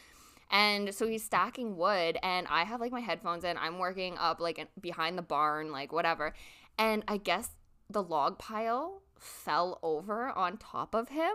[0.49, 3.57] And so he's stacking wood, and I have like my headphones in.
[3.57, 6.33] I'm working up like behind the barn, like whatever.
[6.79, 7.49] And I guess
[7.89, 11.33] the log pile fell over on top of him,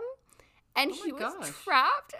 [0.75, 1.51] and Oh he was gosh.
[1.63, 2.15] trapped.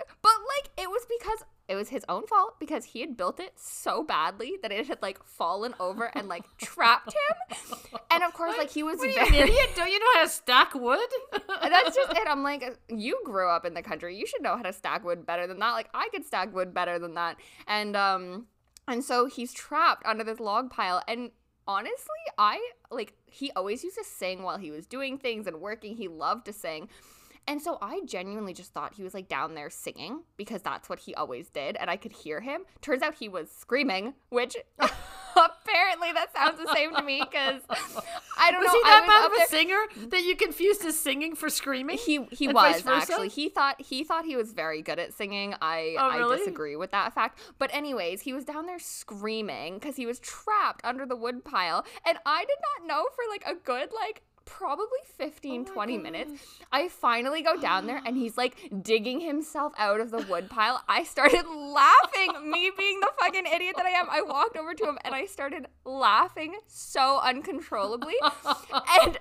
[0.58, 4.04] Like it was because it was his own fault because he had built it so
[4.04, 7.78] badly that it had like fallen over and like trapped him.
[8.12, 9.70] And of course, like he was What are you, an very idiot?
[9.76, 11.00] Don't you know how to stack wood?
[11.32, 12.28] that's just it.
[12.28, 14.18] I'm like, you grew up in the country.
[14.18, 15.72] You should know how to stack wood better than that.
[15.72, 17.38] Like, I could stack wood better than that.
[17.68, 18.48] And um,
[18.88, 21.02] and so he's trapped under this log pile.
[21.08, 21.32] And
[21.68, 21.94] honestly,
[22.38, 22.60] I
[22.92, 25.96] like he always used to sing while he was doing things and working.
[25.96, 26.90] He loved to sing.
[27.48, 31.00] And so I genuinely just thought he was like down there singing because that's what
[31.00, 31.76] he always did.
[31.78, 32.62] And I could hear him.
[32.82, 34.90] Turns out he was screaming, which oh.
[35.36, 37.62] apparently that sounds the same to me because
[38.38, 38.74] I don't was know.
[38.74, 41.98] Was he I that bad of a singer that you confused his singing for screaming?
[41.98, 43.30] he he was actually.
[43.30, 45.56] He thought he thought he was very good at singing.
[45.62, 46.36] I Oh, really?
[46.36, 47.40] I disagree with that fact.
[47.60, 51.86] But anyways, he was down there screaming because he was trapped under the wood pile,
[52.06, 54.86] and I did not know for like a good like probably
[55.18, 56.44] 15 Oh my 20 minutes.
[56.72, 60.82] i finally go down there and he's like digging himself out of the wood pile.
[60.88, 62.50] I started laughing.
[62.50, 65.26] Me being the fucking idiot that i am i walked over to him and i
[65.26, 68.16] started laughing so uncontrollably.
[69.02, 69.18] And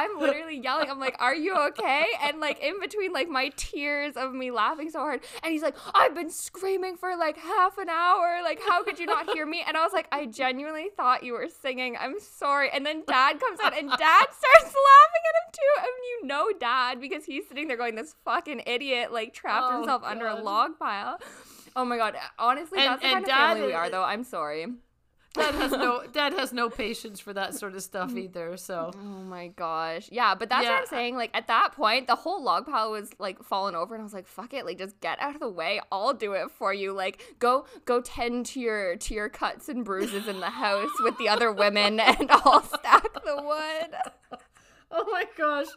[0.00, 0.90] I'm literally yelling.
[0.90, 4.90] I'm like, "Are you okay?" And like in between like my tears of me laughing
[4.90, 8.40] so hard, and he's like, "I've been screaming for like half an hour.
[8.42, 11.32] Like, how could you not hear me?" And I was like, "I genuinely thought you
[11.34, 11.96] were singing.
[11.98, 15.74] I'm sorry." And then Dad comes out, and Dad starts laughing at him too.
[15.78, 19.76] And you know, dad because he's sitting there going, "This fucking idiot like trapped Oh,
[19.78, 21.18] himself under a log pile."
[21.76, 22.16] Oh my god!
[22.38, 24.02] Honestly, And- that's the kind of family we are, though.
[24.02, 24.66] I'm sorry.
[25.34, 28.56] Dad has no dad has no patience for that sort of stuff either.
[28.56, 30.08] So Oh my gosh.
[30.10, 30.70] Yeah, but that's Yeah.
[30.72, 31.16] what I'm saying.
[31.16, 34.12] Like at that point, the whole log pile was like falling over and I was
[34.12, 35.80] like, fuck it, like just get out of the way.
[35.92, 36.92] I'll do it for you.
[36.92, 41.16] Like go go tend to your to your cuts and bruises in the house with
[41.18, 44.40] the other women and I'll stack the wood.
[44.92, 45.68] Oh my gosh.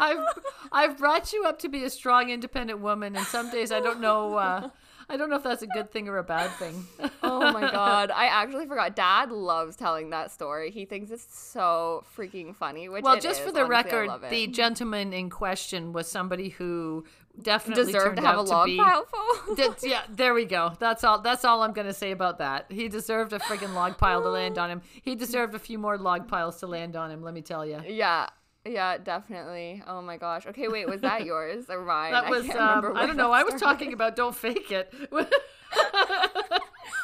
[0.00, 0.22] I've
[0.70, 4.00] I've brought you up to be a strong independent woman and some days I don't
[4.02, 4.68] know uh
[5.10, 6.86] I don't know if that's a good thing or a bad thing.
[7.22, 8.10] Oh my god.
[8.10, 8.96] I actually forgot.
[8.96, 10.70] Dad loves telling that story.
[10.70, 12.88] He thinks it's so freaking funny.
[12.88, 13.46] Which Well, just is.
[13.46, 17.04] for the Honestly, record, the gentleman in question was somebody who
[17.40, 19.54] definitely deserved to have a log pile full.
[19.56, 20.72] That's- yeah, there we go.
[20.80, 21.20] That's all.
[21.20, 22.66] That's all I'm gonna say about that.
[22.70, 24.80] He deserved a friggin' log pile to land on him.
[25.02, 27.22] He deserved a few more log piles to land on him.
[27.22, 27.80] Let me tell you.
[27.86, 28.28] Yeah.
[28.64, 29.82] Yeah, definitely.
[29.86, 30.46] Oh my gosh.
[30.46, 32.12] Okay, wait, was that yours or mine?
[32.12, 32.44] That I was.
[32.46, 33.32] can't Um, remember I don't know.
[33.32, 33.64] I was started.
[33.78, 34.92] talking about don't fake it.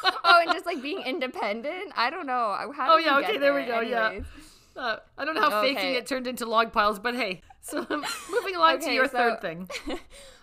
[0.03, 1.93] oh, and just like being independent.
[1.95, 2.55] I don't know.
[2.75, 4.19] How Oh, yeah, okay, there we go, yeah.
[4.75, 7.41] Uh, I don't know how faking it turned into log piles, but hey.
[7.61, 7.85] So
[8.31, 9.69] moving along to your so- third thing.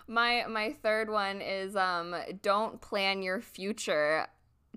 [0.07, 4.27] My my third one is um don't plan your future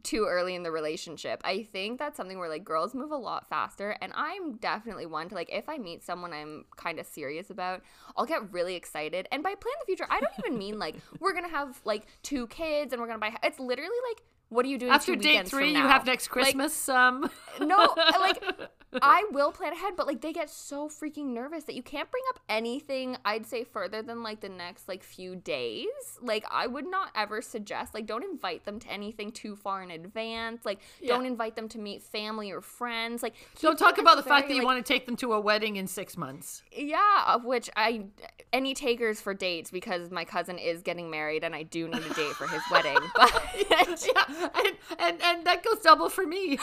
[0.03, 1.41] too early in the relationship.
[1.45, 5.29] I think that's something where like girls move a lot faster and I'm definitely one
[5.29, 7.83] to like if I meet someone I'm kind of serious about,
[8.17, 9.29] I'll get really excited.
[9.33, 12.07] And by plan the future, I don't even mean like we're going to have like
[12.23, 15.15] two kids and we're going to buy it's literally like what are you doing After
[15.15, 16.89] date three, from you have next Like, Christmas.
[16.89, 17.31] um,
[17.61, 18.43] no, like
[19.03, 22.23] I will plan ahead, but like they get so freaking nervous that you can't bring
[22.31, 25.87] up anything I'd say further than like the next like few days.
[26.23, 29.91] Like I would not ever suggest like don't invite them to anything too far in
[29.91, 30.65] advance.
[30.65, 31.15] Like Yeah.
[31.15, 33.23] don't invite them to meet family or friends.
[33.23, 35.41] Like don't talk about the fact that you like, want to take them to a
[35.41, 36.63] wedding in six months.
[36.73, 38.07] yeah, of which I
[38.55, 42.15] any takers for dates because my cousin is getting married and I do need a
[42.15, 42.97] date for his wedding.
[43.15, 46.59] But yeah, and, and and that goes double for me.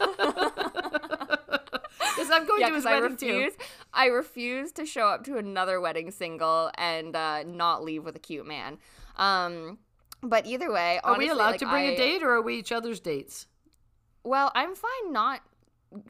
[2.22, 3.26] Because I'm going yeah, to his I wedding too.
[3.26, 3.52] refuse.
[3.92, 8.20] I refuse to show up to another wedding single and uh, not leave with a
[8.20, 8.78] cute man.
[9.16, 9.78] Um,
[10.22, 12.42] but either way, Are honestly, we allowed like, to bring I- a date, or are
[12.42, 13.46] we each other's dates?
[14.24, 15.40] Well, I'm fine not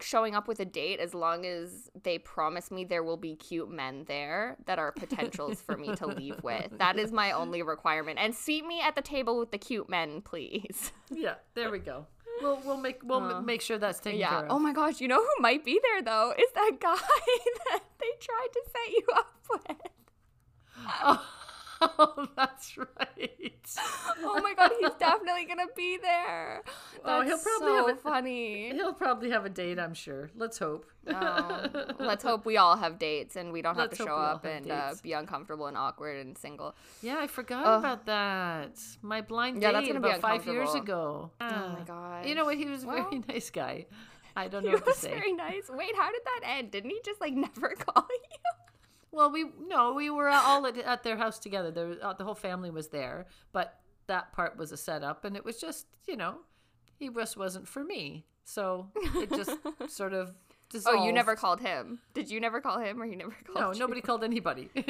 [0.01, 3.69] showing up with a date as long as they promise me there will be cute
[3.71, 6.79] men there that are potentials for me to leave with.
[6.79, 8.19] That is my only requirement.
[8.21, 10.93] And seat me at the table with the cute men, please.
[11.11, 12.07] Yeah, there we go.
[12.41, 13.41] We'll we'll make we'll m- oh.
[13.43, 14.31] make sure that's taken Yeah.
[14.31, 14.51] care of.
[14.51, 16.33] Oh my gosh, you know who might be there though?
[16.39, 16.97] Is that guy
[17.71, 19.77] that they tried to set you up with.
[21.05, 21.25] Oh,
[22.37, 23.53] that's right.
[24.23, 26.63] Oh my god, he's definitely gonna be there.
[26.93, 28.71] That's Oh, he'll probably so have a- funny.
[28.73, 30.31] He'll probably have a date, I'm sure.
[30.37, 30.87] Let's hope.
[31.09, 31.67] Oh,
[31.99, 34.71] let's hope we all have dates and we don't have Let's to show up and
[34.71, 36.75] uh, be uncomfortable and awkward and single.
[37.03, 37.79] Yeah, I forgot Ugh.
[37.81, 38.79] about that.
[39.03, 41.31] My blind Yeah, date about five years ago.
[41.41, 41.77] Oh Ah.
[41.79, 42.27] my god.
[42.27, 42.57] You know what?
[42.57, 43.87] He was a Well- very nice guy.
[44.37, 45.11] I don't He know what to was say.
[45.11, 45.69] very nice.
[45.69, 46.71] Wait, how did that end?
[46.71, 48.39] Didn't he just like never call you?
[49.13, 51.71] Well, we no, we were all at, at their house together.
[51.71, 55.45] There, uh, the whole family was there, but that part was a setup, and it
[55.45, 56.39] was just you know,
[56.99, 58.25] he just wasn't for me.
[58.45, 59.53] So it just
[59.89, 60.35] sort of
[60.71, 60.99] dissolved.
[61.01, 62.01] Oh, you never called him.
[62.15, 63.79] Did you never call him or he never called No, you?
[63.79, 64.69] nobody called anybody.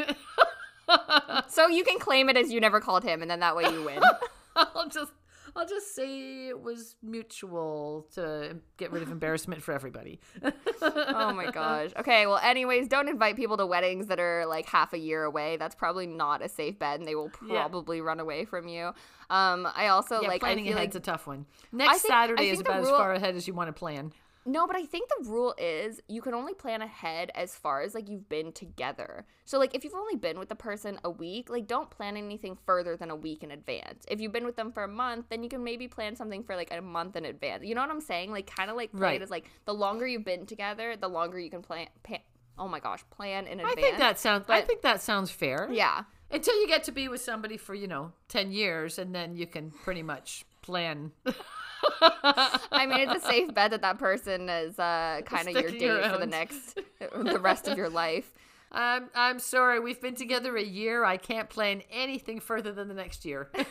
[1.48, 3.82] So you can claim it as you never called him and then that way you
[3.84, 4.00] win.
[4.56, 5.12] I'll just
[5.54, 10.18] I'll just say it was mutual to get rid of embarrassment for everybody.
[10.82, 11.90] oh my gosh.
[11.98, 15.56] Okay, well anyways, don't invite people to weddings that are like half a year away.
[15.58, 17.60] That's probably not a safe bet and they will Yeah.
[17.60, 18.92] probably run away from you.
[19.30, 21.46] Um I also yeah, like I planning feel ahead's like a tough one.
[21.70, 24.12] Next think- Saturday is about as far ahead as you want to plan.
[24.44, 27.94] No, but I think the rule is you can only plan ahead as far as
[27.94, 29.24] like you've been together.
[29.44, 32.58] So like if you've only been with the person a week, like don't plan anything
[32.66, 34.04] further than a week in advance.
[34.08, 36.56] If you've been with them for a month, then you can maybe plan something for
[36.56, 37.64] like a month in advance.
[37.64, 38.32] You know what I'm saying?
[38.32, 39.20] Like kind of like play Right.
[39.20, 41.86] it as like the longer you've been together, the longer you can plan.
[42.58, 43.78] Oh my gosh, plan in advance.
[43.78, 44.44] I think that sounds.
[44.48, 45.68] I think that sounds fair.
[45.70, 46.02] yeah.
[46.30, 49.46] Until you get to be with somebody for you know ten years, and then you
[49.46, 51.12] can pretty much plan.
[52.02, 56.10] I mean, it's a safe bet that that person is uh, kind of your date
[56.10, 58.32] for the next, the rest of your life.
[58.72, 59.80] I'm I'm sorry.
[59.80, 61.04] We've been together a year.
[61.04, 63.50] I can't plan anything further than the next year.
[63.54, 63.62] Do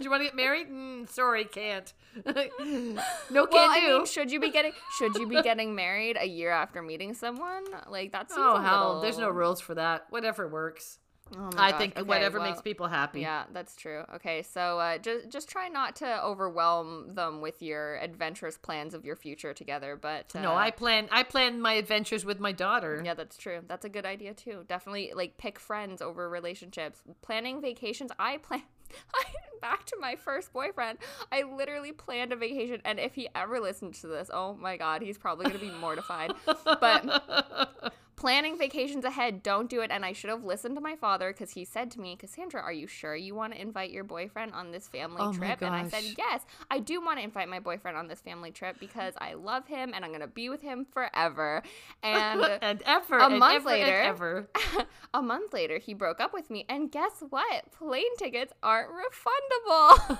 [0.00, 0.68] you want to get married?
[0.68, 1.92] Mm, sorry, can't.
[2.24, 3.98] no, can't Well, I do.
[3.98, 7.64] mean, should you be getting should you be getting married a year after meeting someone?
[7.88, 9.02] Like that's oh hell, little...
[9.02, 10.06] there's no rules for that.
[10.10, 10.98] Whatever works.
[11.36, 11.78] Oh I gosh.
[11.78, 13.20] think Okay, whatever well, makes people happy.
[13.20, 14.04] Yeah, that's true.
[14.16, 19.04] Okay, so uh, just just try not to overwhelm them with your adventurous plans of
[19.04, 19.96] your future together.
[20.00, 23.02] But uh, No, I plan I plan my adventures with my daughter.
[23.04, 23.60] Yeah, that's true.
[23.66, 24.64] That's a good idea too.
[24.68, 27.02] Definitely like pick friends over relationships.
[27.22, 28.10] Planning vacations.
[28.18, 28.62] I plan
[29.14, 29.24] I
[29.60, 30.98] back to my first boyfriend.
[31.30, 35.02] I literally planned a vacation and if he ever listens to this, oh my god,
[35.02, 36.32] he's probably going to be mortified.
[36.64, 41.32] But planning vacations ahead, don't do it and I should have listened to my father
[41.32, 44.52] cuz he said to me, "Cassandra, are you sure you want to invite your boyfriend
[44.54, 47.60] on this family Oh trip?" And I said, "Yes, I do want to invite my
[47.60, 50.62] boyfriend on this family trip because I love him and I'm going to be with
[50.62, 51.62] him forever."
[52.02, 54.48] And and ever A and month ever later- ever.
[55.14, 57.70] a month later, he broke up with me, and guess what?
[57.70, 60.18] Plane tickets aren't refundable.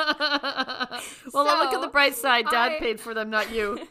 [1.32, 2.46] well, look at the bright side.
[2.50, 3.86] Dad I- paid for them, not you.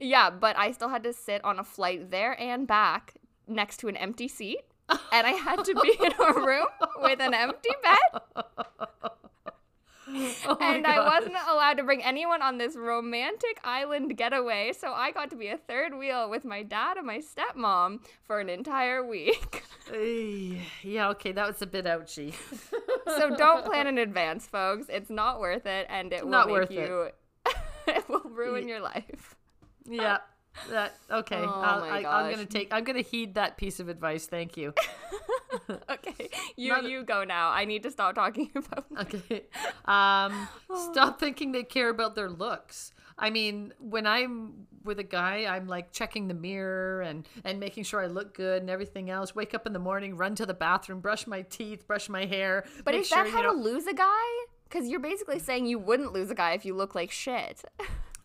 [0.00, 3.14] Yeah, but I still had to sit on a flight there and back
[3.46, 6.66] next to an empty seat, and I had to be in a room
[7.02, 8.22] with an empty bed,
[10.46, 14.72] Oh and I wasn't allowed to bring anyone on this romantic island getaway.
[14.72, 18.40] So I got to be a third wheel with my dad and my stepmom for
[18.40, 19.64] an entire week.
[20.82, 22.34] Yeah, okay, that was a bit ouchy.
[23.06, 24.86] so don't plan in advance, folks.
[24.90, 26.74] It's not worth it, and it will Not make worth it.
[26.90, 27.08] you.
[27.86, 29.34] it will ruin your life.
[29.88, 30.18] Yeah.
[30.70, 31.36] That okay.
[31.44, 32.72] Oh I, I'm gonna take.
[32.72, 34.26] I'm gonna heed that piece of advice.
[34.26, 34.74] Thank you.
[35.90, 37.48] Okay, you Not- you go now.
[37.50, 38.84] I need to stop talking about.
[39.00, 39.44] Okay.
[39.86, 40.46] Um,
[40.92, 42.92] stop thinking they care about their looks.
[43.18, 47.84] I mean, when I'm with a guy, I'm like checking the mirror and and making
[47.84, 49.34] sure I look good and everything else.
[49.34, 52.64] Wake up in the morning, run to the bathroom, brush my teeth, brush my hair.
[52.84, 54.26] But is sure, that you how know- to lose a guy?
[54.68, 57.64] Because you're basically saying you wouldn't lose a guy if you look like shit.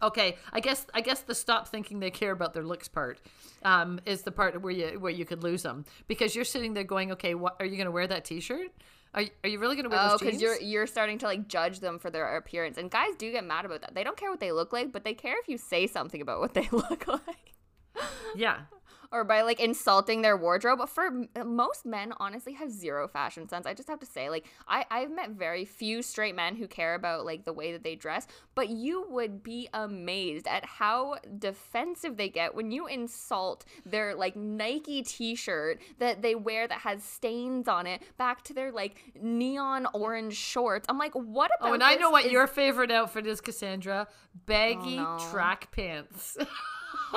[0.03, 3.19] Okay, I guess I guess the stop thinking they care about their looks part
[3.63, 6.83] um, is the part where you where you could lose them because you're sitting there
[6.83, 8.67] going, okay, what are you going to wear that T-shirt?
[9.15, 11.25] Are you, are you really going to wear Oh, those because you're you're starting to
[11.25, 13.93] like judge them for their appearance, and guys do get mad about that.
[13.95, 16.39] They don't care what they look like, but they care if you say something about
[16.39, 17.53] what they look like.
[18.35, 18.61] yeah.
[19.13, 20.79] Or by like insulting their wardrobe.
[20.79, 21.09] But for
[21.45, 23.67] most men, honestly, have zero fashion sense.
[23.67, 26.95] I just have to say, like, I I've met very few straight men who care
[26.95, 28.27] about like the way that they dress.
[28.55, 34.35] But you would be amazed at how defensive they get when you insult their like
[34.35, 39.87] Nike T-shirt that they wear that has stains on it back to their like neon
[39.93, 40.87] orange shorts.
[40.89, 41.69] I'm like, what oh, about?
[41.69, 44.07] Oh, and I know what is- your favorite outfit is, Cassandra.
[44.47, 45.29] Baggy Oh, no.
[45.29, 46.35] track pants.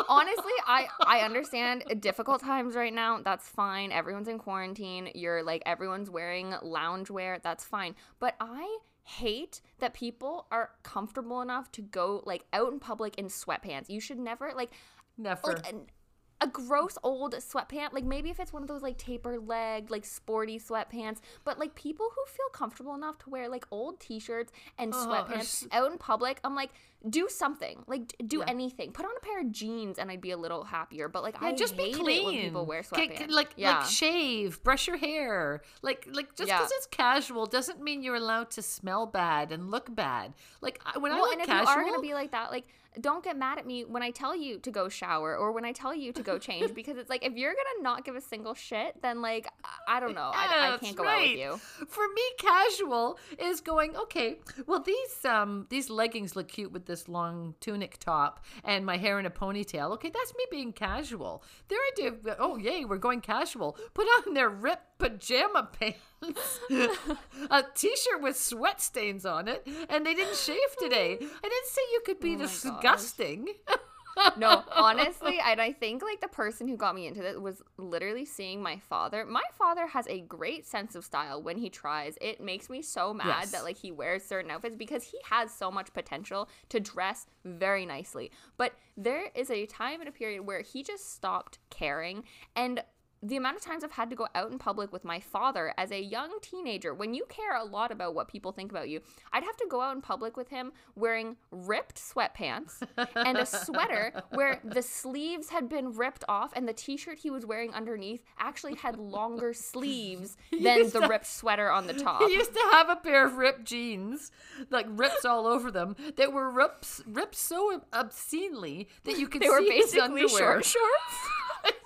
[0.09, 5.63] honestly i i understand difficult times right now that's fine everyone's in quarantine you're like
[5.67, 12.23] everyone's wearing loungewear that's fine but i hate that people are comfortable enough to go
[12.27, 14.71] like out in public in sweatpants you should never like
[15.19, 15.55] Never.
[15.55, 15.93] like
[16.41, 20.05] a gross old sweatpant like maybe if it's one of those like taper leg like
[20.05, 24.93] sporty sweatpants but like people who feel comfortable enough to wear like old t-shirts and
[24.95, 26.71] Oh, sweatpants out in public i'm like
[27.09, 28.45] do something like do Yeah.
[28.49, 31.37] anything put on a pair of jeans and i'd be a little happier but like
[31.41, 32.25] yeah, i just be clean.
[32.27, 35.63] when people wear sweatpants k- like yeah like shave, brush your hair.
[35.83, 39.95] Like like just because it's casual doesn't mean you're allowed to smell bad and look
[39.95, 40.35] bad.
[40.61, 42.65] Like when I well, look and if casual, you are gonna be like that, like
[43.01, 45.73] don't get mad at me when I tell you to go shower or when I
[45.73, 48.55] tell you to go change because it's like if you're gonna not give a single
[48.55, 49.49] shit, then like
[49.87, 51.57] I- don't know, I, I can't go out with you.
[51.89, 54.39] For me, casual is going okay.
[54.67, 59.19] Well, these um these leggings look cute with this long tunic top and my hair
[59.19, 59.93] in a ponytail.
[59.93, 61.43] Okay, that's me being casual.
[61.69, 63.77] Their idea, of, oh yay, we're going casual.
[63.95, 66.61] Put on their ripped pajama pants,
[67.51, 71.13] a t-shirt with sweat stains on it, and they didn't shave today.
[71.15, 71.17] I
[71.49, 73.49] didn't say you could be Oh disgusting.
[74.39, 78.25] no, honestly, and I think like the person who got me into this was literally
[78.25, 79.27] seeing my father.
[79.27, 82.17] My father has a great sense of style when he tries.
[82.23, 83.53] It makes me so mad Yes.
[83.53, 87.85] that like he wears certain outfits because he has so much potential to dress very
[87.85, 88.31] nicely.
[88.57, 92.83] But there is a time and a period where he just stopped caring and
[93.27, 95.91] the amount of times I've had to go out in public with my father as
[95.91, 99.01] a young teenager, when you care a lot about what people think about you,
[99.33, 102.83] I'd have to go out in public with him wearing ripped sweatpants
[103.17, 107.31] and a sweater where the sleeves had been ripped off and the t shirt he
[107.31, 112.23] was wearing underneath actually had longer sleeves than the ripped sweater on the top.
[112.23, 114.31] He used to have a pair of ripped jeans,
[114.71, 119.47] like rips all over them, that were rips ripped so obscenely that you could They
[119.47, 120.29] see were his underwear.
[120.29, 121.17] short shorts.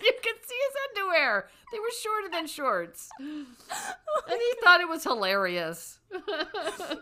[0.02, 1.48] you could see his underwear there.
[1.72, 3.46] They were shorter than shorts, and
[4.28, 6.00] he thought it was hilarious.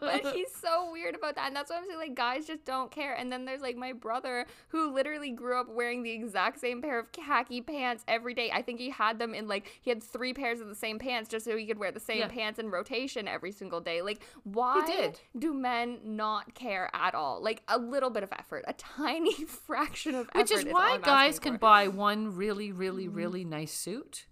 [0.00, 1.46] but he's so weird about that.
[1.46, 1.98] And that's why I'm saying.
[1.98, 3.14] Like, guys just don't care.
[3.14, 6.98] And then there's like my brother who literally grew up wearing the exact same pair
[6.98, 8.50] of khaki pants every day.
[8.52, 11.28] I think he had them in like, he had three pairs of the same pants
[11.28, 12.28] just so he could wear the same Yeah.
[12.28, 14.02] pants in rotation every single day.
[14.02, 15.20] Like, why did.
[15.38, 17.42] do men not care at all?
[17.42, 20.66] Like, a little bit of effort, a tiny fraction of Which effort.
[20.66, 23.50] is all why guys can buy one really, really, really mm-hmm.
[23.50, 24.26] nice suit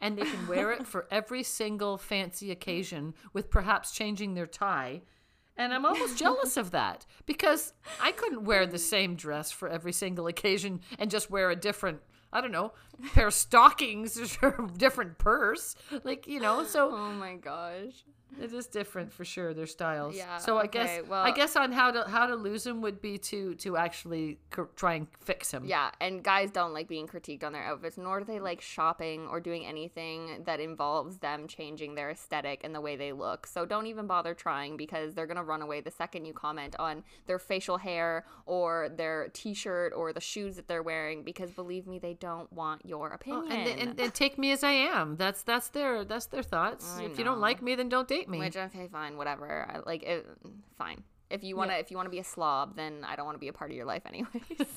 [0.00, 5.02] and they can wear it for every single fancy occasion with perhaps changing their tie.
[5.56, 9.92] And I'm almost jealous of that because I couldn't wear the same dress for every
[9.92, 12.00] single occasion and just wear a different,
[12.32, 12.72] I don't know,
[13.12, 15.74] pair of stockings or different purse.
[16.02, 18.04] Like, you know, so Oh my gosh.
[18.40, 20.14] It is different for sure their styles.
[20.16, 23.00] Yeah, So I okay, guess I guess on how to how to lose him would
[23.00, 25.64] be to to actually cor- try and fix him.
[25.64, 29.26] Yeah, and guys don't like being critiqued on their outfits, nor do they like shopping
[29.28, 33.46] or doing anything that involves them changing their aesthetic and the way they look.
[33.46, 37.02] So don't even bother trying because they're gonna run away the second you comment on
[37.26, 41.22] their facial hair or their t-shirt or the shoes that they're wearing.
[41.22, 43.52] Because believe me, they don't want your Well, opinion.
[43.68, 45.16] and, and, and take me as I am.
[45.16, 46.96] That's that's their that's their thoughts.
[46.98, 48.38] I if you don't like me, then don't date me.
[48.38, 49.66] Which okay, fine, whatever.
[49.68, 50.26] I, like, it,
[50.76, 51.02] fine.
[51.30, 53.48] If you wanna, if you wanna be a slob, then I don't want to be
[53.48, 54.26] a part of your life, anyways.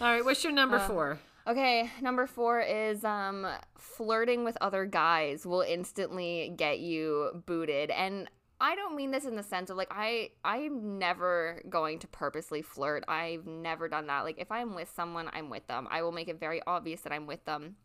[0.00, 1.18] All right, what's your number Uh, four?
[1.46, 3.46] Okay, number four is um
[3.78, 7.90] flirting with other guys will instantly get you booted.
[7.90, 8.28] And
[8.60, 12.60] I don't mean this in the sense of like I I'm never going to purposely
[12.60, 13.04] flirt.
[13.08, 14.24] I've never done that.
[14.24, 15.88] Like if I'm with someone, I'm with them.
[15.90, 17.76] I will make it very obvious that I'm with them.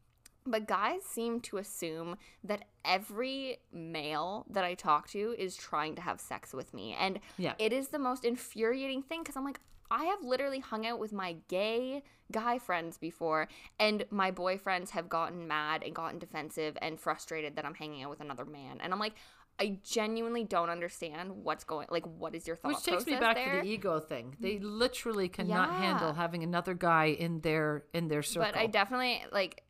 [0.46, 6.02] But guys seem to assume that every male that I talk to is trying to
[6.02, 6.94] have sex with me.
[7.00, 7.54] And Yeah.
[7.60, 9.60] it is the most infuriating thing because I'm like,
[9.92, 13.48] I have literally hung out with my gay guy friends before,
[13.80, 18.10] and my boyfriends have gotten mad and gotten defensive and frustrated that I'm hanging out
[18.10, 18.80] with another man.
[18.82, 19.14] And I'm like,
[19.60, 23.36] I genuinely don't understand what's going like what is your thought Which takes me back
[23.36, 23.52] there?
[23.54, 24.36] to the ego thing.
[24.40, 25.78] They literally cannot Yeah.
[25.80, 28.50] handle having another guy in their in their circle.
[28.52, 29.63] But I definitely like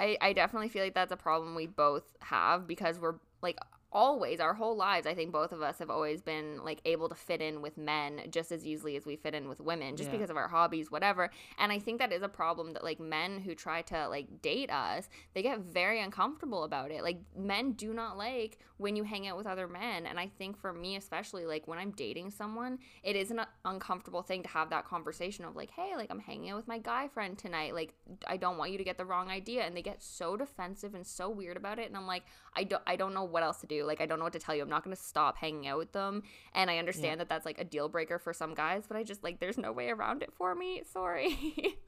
[0.00, 3.58] I, I definitely feel like that's a problem we both have because we're like
[3.90, 7.14] always our whole lives I think both of us have always been like able to
[7.14, 10.16] fit in with men just as easily as we fit in with women just Yeah.
[10.16, 11.30] because of our hobbies whatever.
[11.58, 14.70] And I think that is a problem that like men who try to like date
[14.70, 17.02] us they get very uncomfortable about it.
[17.02, 20.04] Like men do not like when you hang out with other men.
[20.04, 24.22] And I think for me especially like when I'm dating someone it is an uncomfortable
[24.22, 27.08] thing to have that conversation of like hey like I'm hanging out with my guy
[27.08, 27.74] friend tonight.
[27.74, 27.94] Like
[28.26, 29.62] I don't want you to get the wrong idea.
[29.62, 31.86] And they get so defensive and so weird about it.
[31.88, 32.24] And I'm like
[32.54, 34.38] I don't I don't know what else to do like I don't know what to
[34.38, 36.22] tell you I'm not going to stop hanging out with them
[36.54, 39.24] and I understand that that's like a deal breaker for some guys but I just
[39.24, 41.76] like there's no way around it for me sorry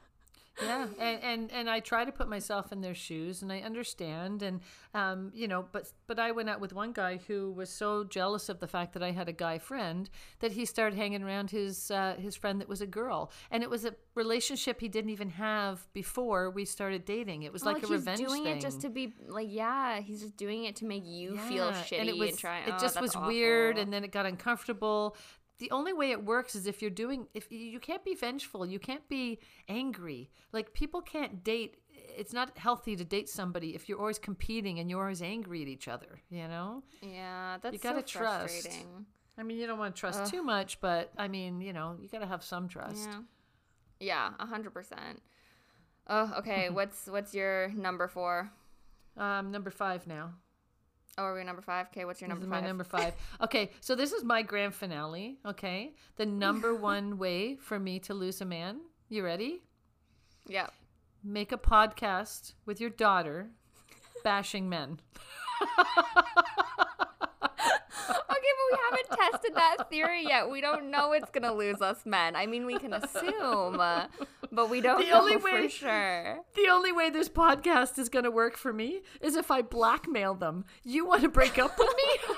[0.63, 4.43] yeah and, and and i try to put myself in their shoes and i understand
[4.43, 4.61] and
[4.95, 8.49] um you know but but i went out with one guy who was so jealous
[8.49, 11.91] of the fact that i had a guy friend that he started hanging around his
[11.91, 13.31] uh, his friend that was a girl.
[13.51, 17.43] And it was a relationship he didn't even have before we started dating.
[17.43, 20.21] It was like a he's revenge doing thing it just to be like yeah he's
[20.21, 22.79] just doing it to make you feel Yeah, shitty and it was try it oh,
[22.81, 25.17] just that's was weird and then it got uncomfortable
[25.61, 28.67] the only way it works is if you're doing if you- you can't be vengeful
[28.67, 29.39] you can't be
[29.69, 31.77] angry like people can't date
[32.23, 35.69] it's not healthy to date somebody if you're always competing and you're always angry at
[35.69, 38.63] each other you know yeah that's gotta so trust.
[38.63, 39.07] frustrating.
[39.39, 42.09] i mean you don't want to trust too much but i mean you know you
[42.09, 43.21] got to have some trust Yeah.
[44.03, 45.21] Yeah, a hundred percent.
[46.07, 46.71] Oh, okay.
[46.79, 48.51] what's what's your number four?
[49.19, 50.27] um number five now
[51.21, 51.87] Oh, are we number five?
[51.89, 52.63] Okay, what's your This number is five?
[52.63, 53.13] my number five.
[53.43, 55.37] Okay, so this is my grand finale.
[55.45, 58.81] Okay, the number one way for me to lose a man.
[59.11, 59.61] You ready?
[60.47, 60.69] Yeah.
[61.23, 63.51] make a podcast with your daughter
[64.25, 65.01] bashing men.
[68.33, 70.49] Okay, but we haven't tested that theory yet.
[70.49, 72.35] We don't know it's gonna lose us men.
[72.37, 74.07] I mean, we can assume, uh,
[74.53, 76.39] but we don't The know only way- for sure.
[76.55, 80.35] The only way this podcast is going to work for me is if I blackmail
[80.35, 80.65] them.
[80.85, 82.35] You want to break up with me?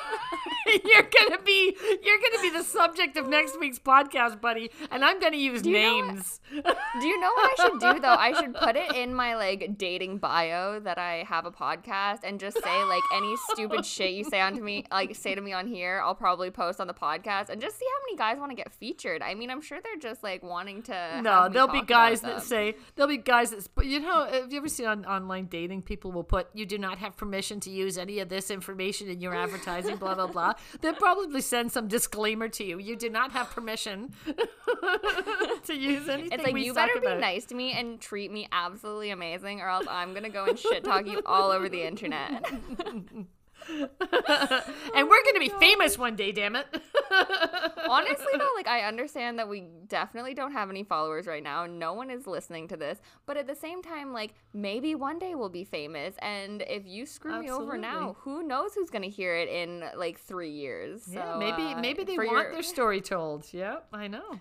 [0.85, 4.71] you're going to be you're going to be the subject of next week's podcast, buddy,
[4.91, 6.41] and I'm going to use what- names.
[6.53, 8.09] Do you know what I should do though?
[8.15, 12.39] I should put it in my like dating bio that I have a podcast and
[12.39, 15.67] just say like any stupid shit you say onto me, like say to me on
[15.67, 18.57] here, I'll probably post on the podcast and just see how many guys want to
[18.57, 19.23] get featured.
[19.23, 21.21] I mean, I'm sure they're just like wanting to.
[21.23, 24.27] No, there'll be talk guys about that say there'll be guys that but you know
[24.27, 27.61] have you ever seen on online dating people will put you do not have permission
[27.61, 30.55] to use any of this information in your advertising blah blah blah.
[30.81, 32.79] They'll probably send some disclaimer to you.
[32.79, 36.33] You do not have permission to use anything.
[36.33, 39.87] It's like you better be nice to me and treat me absolutely amazing, or else
[39.89, 42.45] I'm gonna go and shit talk you all over the internet.
[43.71, 46.67] and we're going to be famous one day, damn it.
[47.89, 51.67] Honestly, though, like I understand that we definitely don't have any followers right now.
[51.67, 53.01] No one is listening to this.
[53.27, 56.15] But at the same time, like maybe one day we'll be famous.
[56.21, 59.85] And if you screw me over now, who knows who's going to hear it in
[59.97, 61.03] like three years?
[61.09, 63.47] yeah, So, maybe uh, maybe they want your- their story told.
[63.53, 64.41] Yep, I know.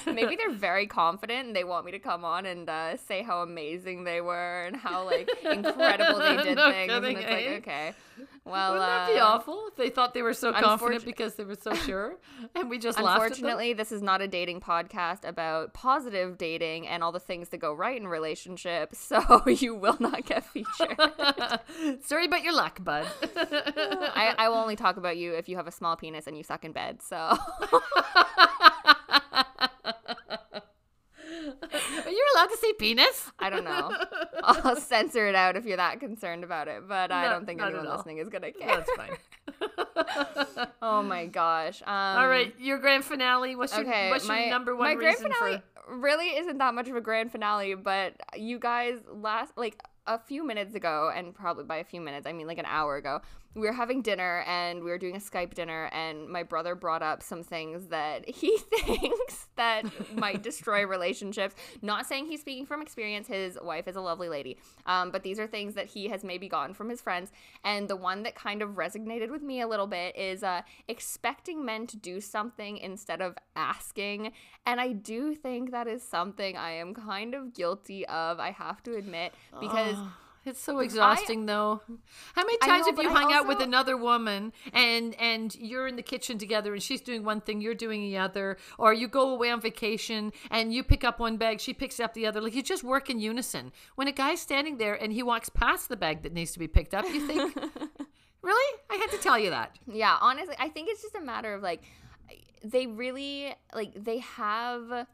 [0.06, 3.40] maybe they're very confident and they want me to come on and uh, say how
[3.42, 6.92] amazing they were and how like incredible they did No things.
[6.92, 7.50] kidding, and it's eh?
[7.52, 7.94] like, okay,
[8.44, 11.44] well, Wouldn't that be uh, awful if they thought they were so confident because they
[11.44, 12.16] were so sure
[12.54, 13.22] and we just laughed at them?
[13.22, 17.58] Unfortunately, this is not a dating podcast about positive dating and all the things that
[17.58, 20.98] go right in relationships, so you will not get featured.
[22.02, 23.06] Sorry about your luck, bud.
[23.22, 26.42] I, I will only talk about you if you have a small penis and you
[26.42, 27.02] suck in bed.
[27.02, 27.36] So
[32.04, 33.30] Are you allowed to say penis?
[33.38, 33.92] I don't know.
[34.42, 37.88] I'll censor it out if you're that concerned about it, but I don't think anyone
[37.88, 38.76] listening is gonna care.
[38.76, 39.16] That's fine.
[40.82, 41.82] Oh my gosh.
[41.82, 43.56] Um, All right, your grand finale.
[43.56, 46.88] What's your, Okay, what's my your number one my grand finale really isn't that much
[46.88, 51.64] of a grand finale, but you guys last like a few minutes ago, and probably
[51.64, 53.20] by a few minutes, I mean like an hour ago,
[53.54, 57.02] we were having dinner and we were doing a Skype dinner, and my brother brought
[57.02, 59.84] up some things that he thinks that
[60.16, 61.54] might destroy relationships.
[61.82, 65.38] Not saying he's speaking from experience; his wife is a lovely lady, um, but these
[65.38, 67.32] are things that he has maybe gotten from his friends.
[67.64, 71.64] And the one that kind of resonated with me a little bit is uh, expecting
[71.64, 74.32] men to do something instead of asking.
[74.66, 78.82] And I do think that is something I am kind of guilty of, I have
[78.84, 79.96] to admit, because.
[80.44, 81.82] It's so exhausting, though.
[82.34, 85.86] How many times know, have you I hung out with another woman and and you're
[85.86, 89.08] in the kitchen together and she's doing one thing, you're doing the other, or you
[89.08, 92.40] go away on vacation and you pick up one bag, she picks up the other.
[92.40, 93.72] Like you just work in unison.
[93.96, 96.68] When a guy's standing there and he walks past the bag that needs to be
[96.68, 97.56] picked up, you think,
[98.42, 98.78] really?
[98.90, 99.78] I had to tell you that.
[99.86, 101.82] Yeah, honestly, I think it's just a matter of like
[102.64, 105.06] they really like they have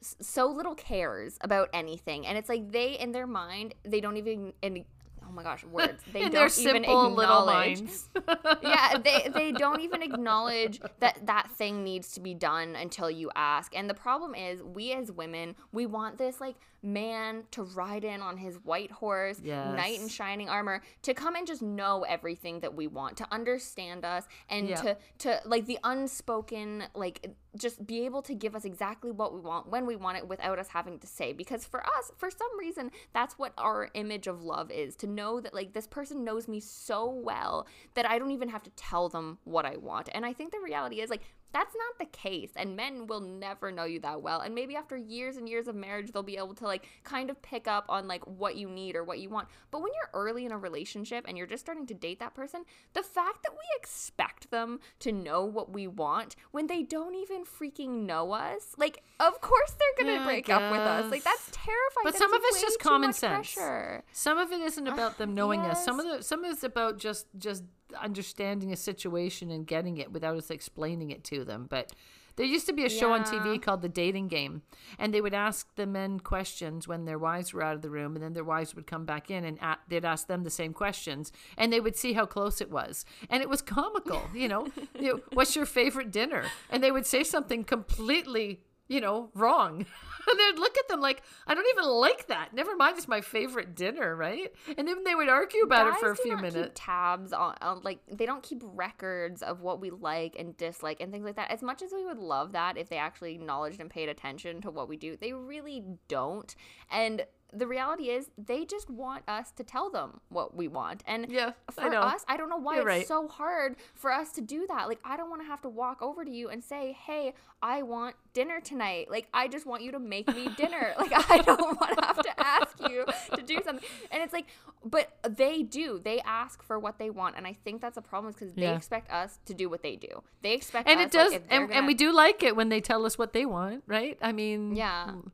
[0.00, 4.52] so little cares about anything, and it's like they in their mind they don't even
[4.62, 4.84] and
[5.28, 8.08] oh my gosh words they in don't their even simple little acknowledge minds.
[8.62, 13.30] yeah, they they don't even acknowledge that that thing needs to be done until you
[13.34, 13.76] ask.
[13.76, 18.22] And the problem is, we as women, we want this like man to ride in
[18.22, 19.40] on his white horse,
[19.74, 24.04] knight in shining armor, to come and just know everything that we want, to understand
[24.04, 29.10] us, and to to like the unspoken like just be able to give us exactly
[29.10, 31.32] what we want when we want it without us having to say.
[31.32, 35.40] Because for us for some reason that's what our image of love is to know
[35.40, 39.08] that like this person knows me so well that I don't even have to tell
[39.08, 40.08] them what I want.
[40.12, 41.22] And I think the reality is like
[41.52, 44.96] that's not the case and men will never know you that well and maybe after
[44.96, 48.06] years and years of marriage they'll be able to like kind of pick up on
[48.06, 51.24] like what you need or what you want but when you're early in a relationship
[51.26, 55.10] and you're just starting to date that person the fact that we expect them to
[55.12, 60.04] know what we want when they don't even freaking know us like of course they're
[60.06, 63.12] gonna Yeah, break up with us like that's terrifying But some of it's just common
[63.12, 63.54] sense.
[63.54, 64.04] pressure.
[64.12, 65.84] Some of it isn't about them knowing us.
[65.84, 67.64] Some of the some of it's about just just
[68.00, 71.66] understanding a situation and getting it without us explaining it to them.
[71.68, 71.92] But
[72.36, 74.62] there used to be a show on TV called The Dating Game,
[74.96, 78.14] and they would ask the men questions when their wives were out of the room,
[78.14, 80.72] and then their wives would come back in and a- they'd ask them the same
[80.72, 84.22] questions, and they would see how close it was, and it was comical.
[84.32, 84.68] You know,
[85.00, 86.44] you know, what's your favorite dinner?
[86.70, 89.84] And they would say something completely, you know, wrong.
[90.30, 92.54] And they'd look at them like, I don't even like that.
[92.54, 94.52] Never mind, it's my favorite dinner, right?
[94.76, 96.72] And then they would argue about it for a few minutes.
[96.74, 101.12] tabs on, on like they don't keep records of what we like and dislike and
[101.12, 101.50] things like that.
[101.50, 104.70] As much as we would love that if they actually acknowledged and paid attention to
[104.70, 106.54] what we do, they really don't.
[106.90, 111.02] And the reality is they just want us to tell them what we want.
[111.06, 112.00] And Yeah, for know.
[112.02, 113.06] us, I don't know why You're it's right.
[113.08, 114.86] so hard for us to do that.
[114.88, 117.32] Like I don't want to have to walk over to you and say, "Hey,
[117.62, 120.92] I want dinner tonight." Like I just want you to make me dinner.
[120.98, 123.88] like I don't want to have to ask you to do something.
[124.10, 124.46] And it's like,
[124.84, 126.00] but they do.
[126.04, 128.76] They ask for what they want, and I think that's a problem because they Yeah.
[128.76, 130.22] expect us to do what they do.
[130.42, 132.68] They expect And us, it does, like, and, and gonna- we do like it when
[132.68, 134.18] they tell us what they want, right?
[134.20, 135.06] I mean, Yeah.
[135.12, 135.30] Mm.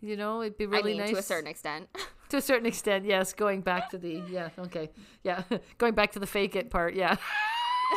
[0.00, 1.88] You know, it'd be I really mean, nice to a certain extent.
[2.30, 3.32] To a certain extent, yes.
[3.32, 4.90] Going back to the yeah, okay,
[5.24, 5.42] yeah,
[5.78, 7.16] going back to the fake it part, yeah.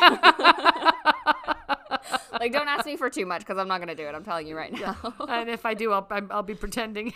[2.32, 4.12] like, don't ask me for too much because I'm not gonna do it.
[4.12, 4.96] I'm telling you right now.
[5.28, 7.12] and if I do, I'll I'll be pretending.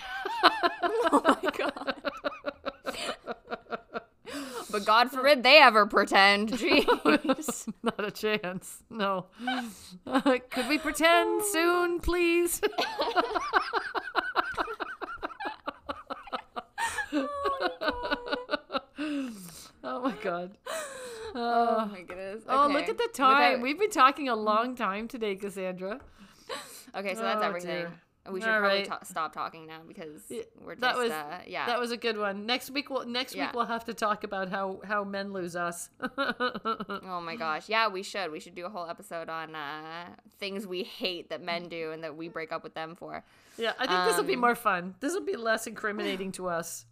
[1.10, 1.94] oh my god.
[4.70, 6.50] But God forbid they ever pretend.
[6.52, 7.72] Jeez.
[7.82, 8.82] Not a chance.
[8.90, 9.26] No.
[10.50, 12.60] could we pretend soon, please?
[19.84, 20.56] oh my god.
[21.34, 22.42] Oh my oh goodness.
[22.48, 23.52] Oh, look at the time.
[23.52, 26.00] Without- We've been talking a long time today, Cassandra.
[26.96, 27.70] Okay, so that's Oh, everything.
[27.70, 27.92] dear.
[28.32, 28.86] We should All probably right.
[28.88, 30.22] ta- stop talking now because
[30.64, 31.66] we're just that was- uh, yeah.
[31.66, 32.46] That was a good one.
[32.46, 33.46] Next week we'll next Yeah.
[33.46, 35.90] week we'll have to talk about how how men lose us.
[36.18, 37.68] oh my gosh.
[37.68, 38.30] Yeah, we should.
[38.30, 40.06] We should do a whole episode on uh,
[40.38, 43.24] things we hate that men do and that we break up with them for.
[43.56, 44.94] yeah, I think this will be Um, more fun.
[45.00, 46.84] This will be less incriminating to us.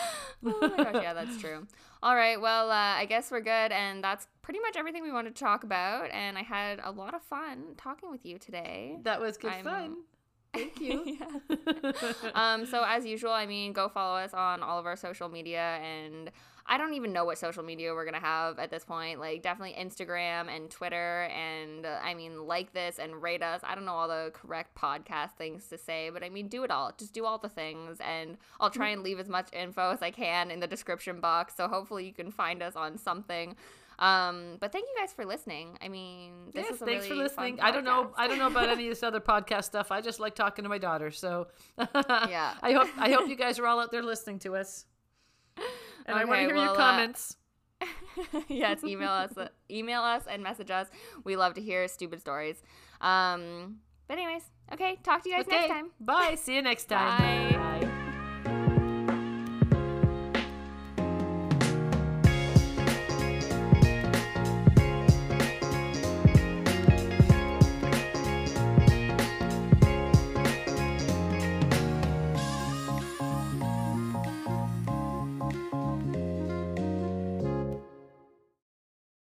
[0.42, 1.66] Oh my gosh, yeah, that's true.
[2.02, 5.36] All right, well, uh, I guess we're good, and that's pretty much everything we wanted
[5.36, 6.10] to talk about.
[6.12, 8.96] And I had a lot of fun talking with you today.
[9.02, 9.96] That was good I'm- fun.
[10.52, 11.18] Thank you.
[12.34, 15.78] Um, so as usual, I mean, go follow us on all of our social media,
[15.82, 16.30] and
[16.66, 19.18] I don't even know what social media we're gonna have at this point.
[19.20, 23.60] Like, definitely Instagram and Twitter, and uh, I mean, like this and rate us.
[23.64, 26.70] I don't know all the correct podcast things to say, but I mean, do it
[26.70, 26.92] all.
[26.96, 30.10] Just do all the things, and I'll try and leave as much info as I
[30.10, 31.54] can in the description box.
[31.56, 33.56] So hopefully, you can find us on something.
[34.00, 35.76] Um, but thank you guys for listening.
[35.82, 37.60] I mean, this yes, a thanks for really fun listening.
[37.60, 38.12] I don't know.
[38.16, 39.92] I don't know about any of this other podcast stuff.
[39.92, 41.10] I just like talking to my daughter.
[41.10, 41.48] So
[41.78, 42.54] Yeah.
[42.62, 44.86] I hope I hope you guys are all out there listening to us.
[46.06, 47.36] And I want to hear well, your uh, comments.
[48.48, 49.32] yes, email us,
[49.70, 50.88] email us, and message us.
[51.24, 52.62] We love to hear stupid stories.
[53.00, 53.76] Um,
[54.08, 54.42] but anyways,
[54.72, 55.56] okay, talk to you guys okay.
[55.56, 55.90] next time.
[56.00, 56.34] Bye.
[56.36, 57.52] See you next time.
[57.52, 57.80] Bye.
[57.80, 57.89] Bye.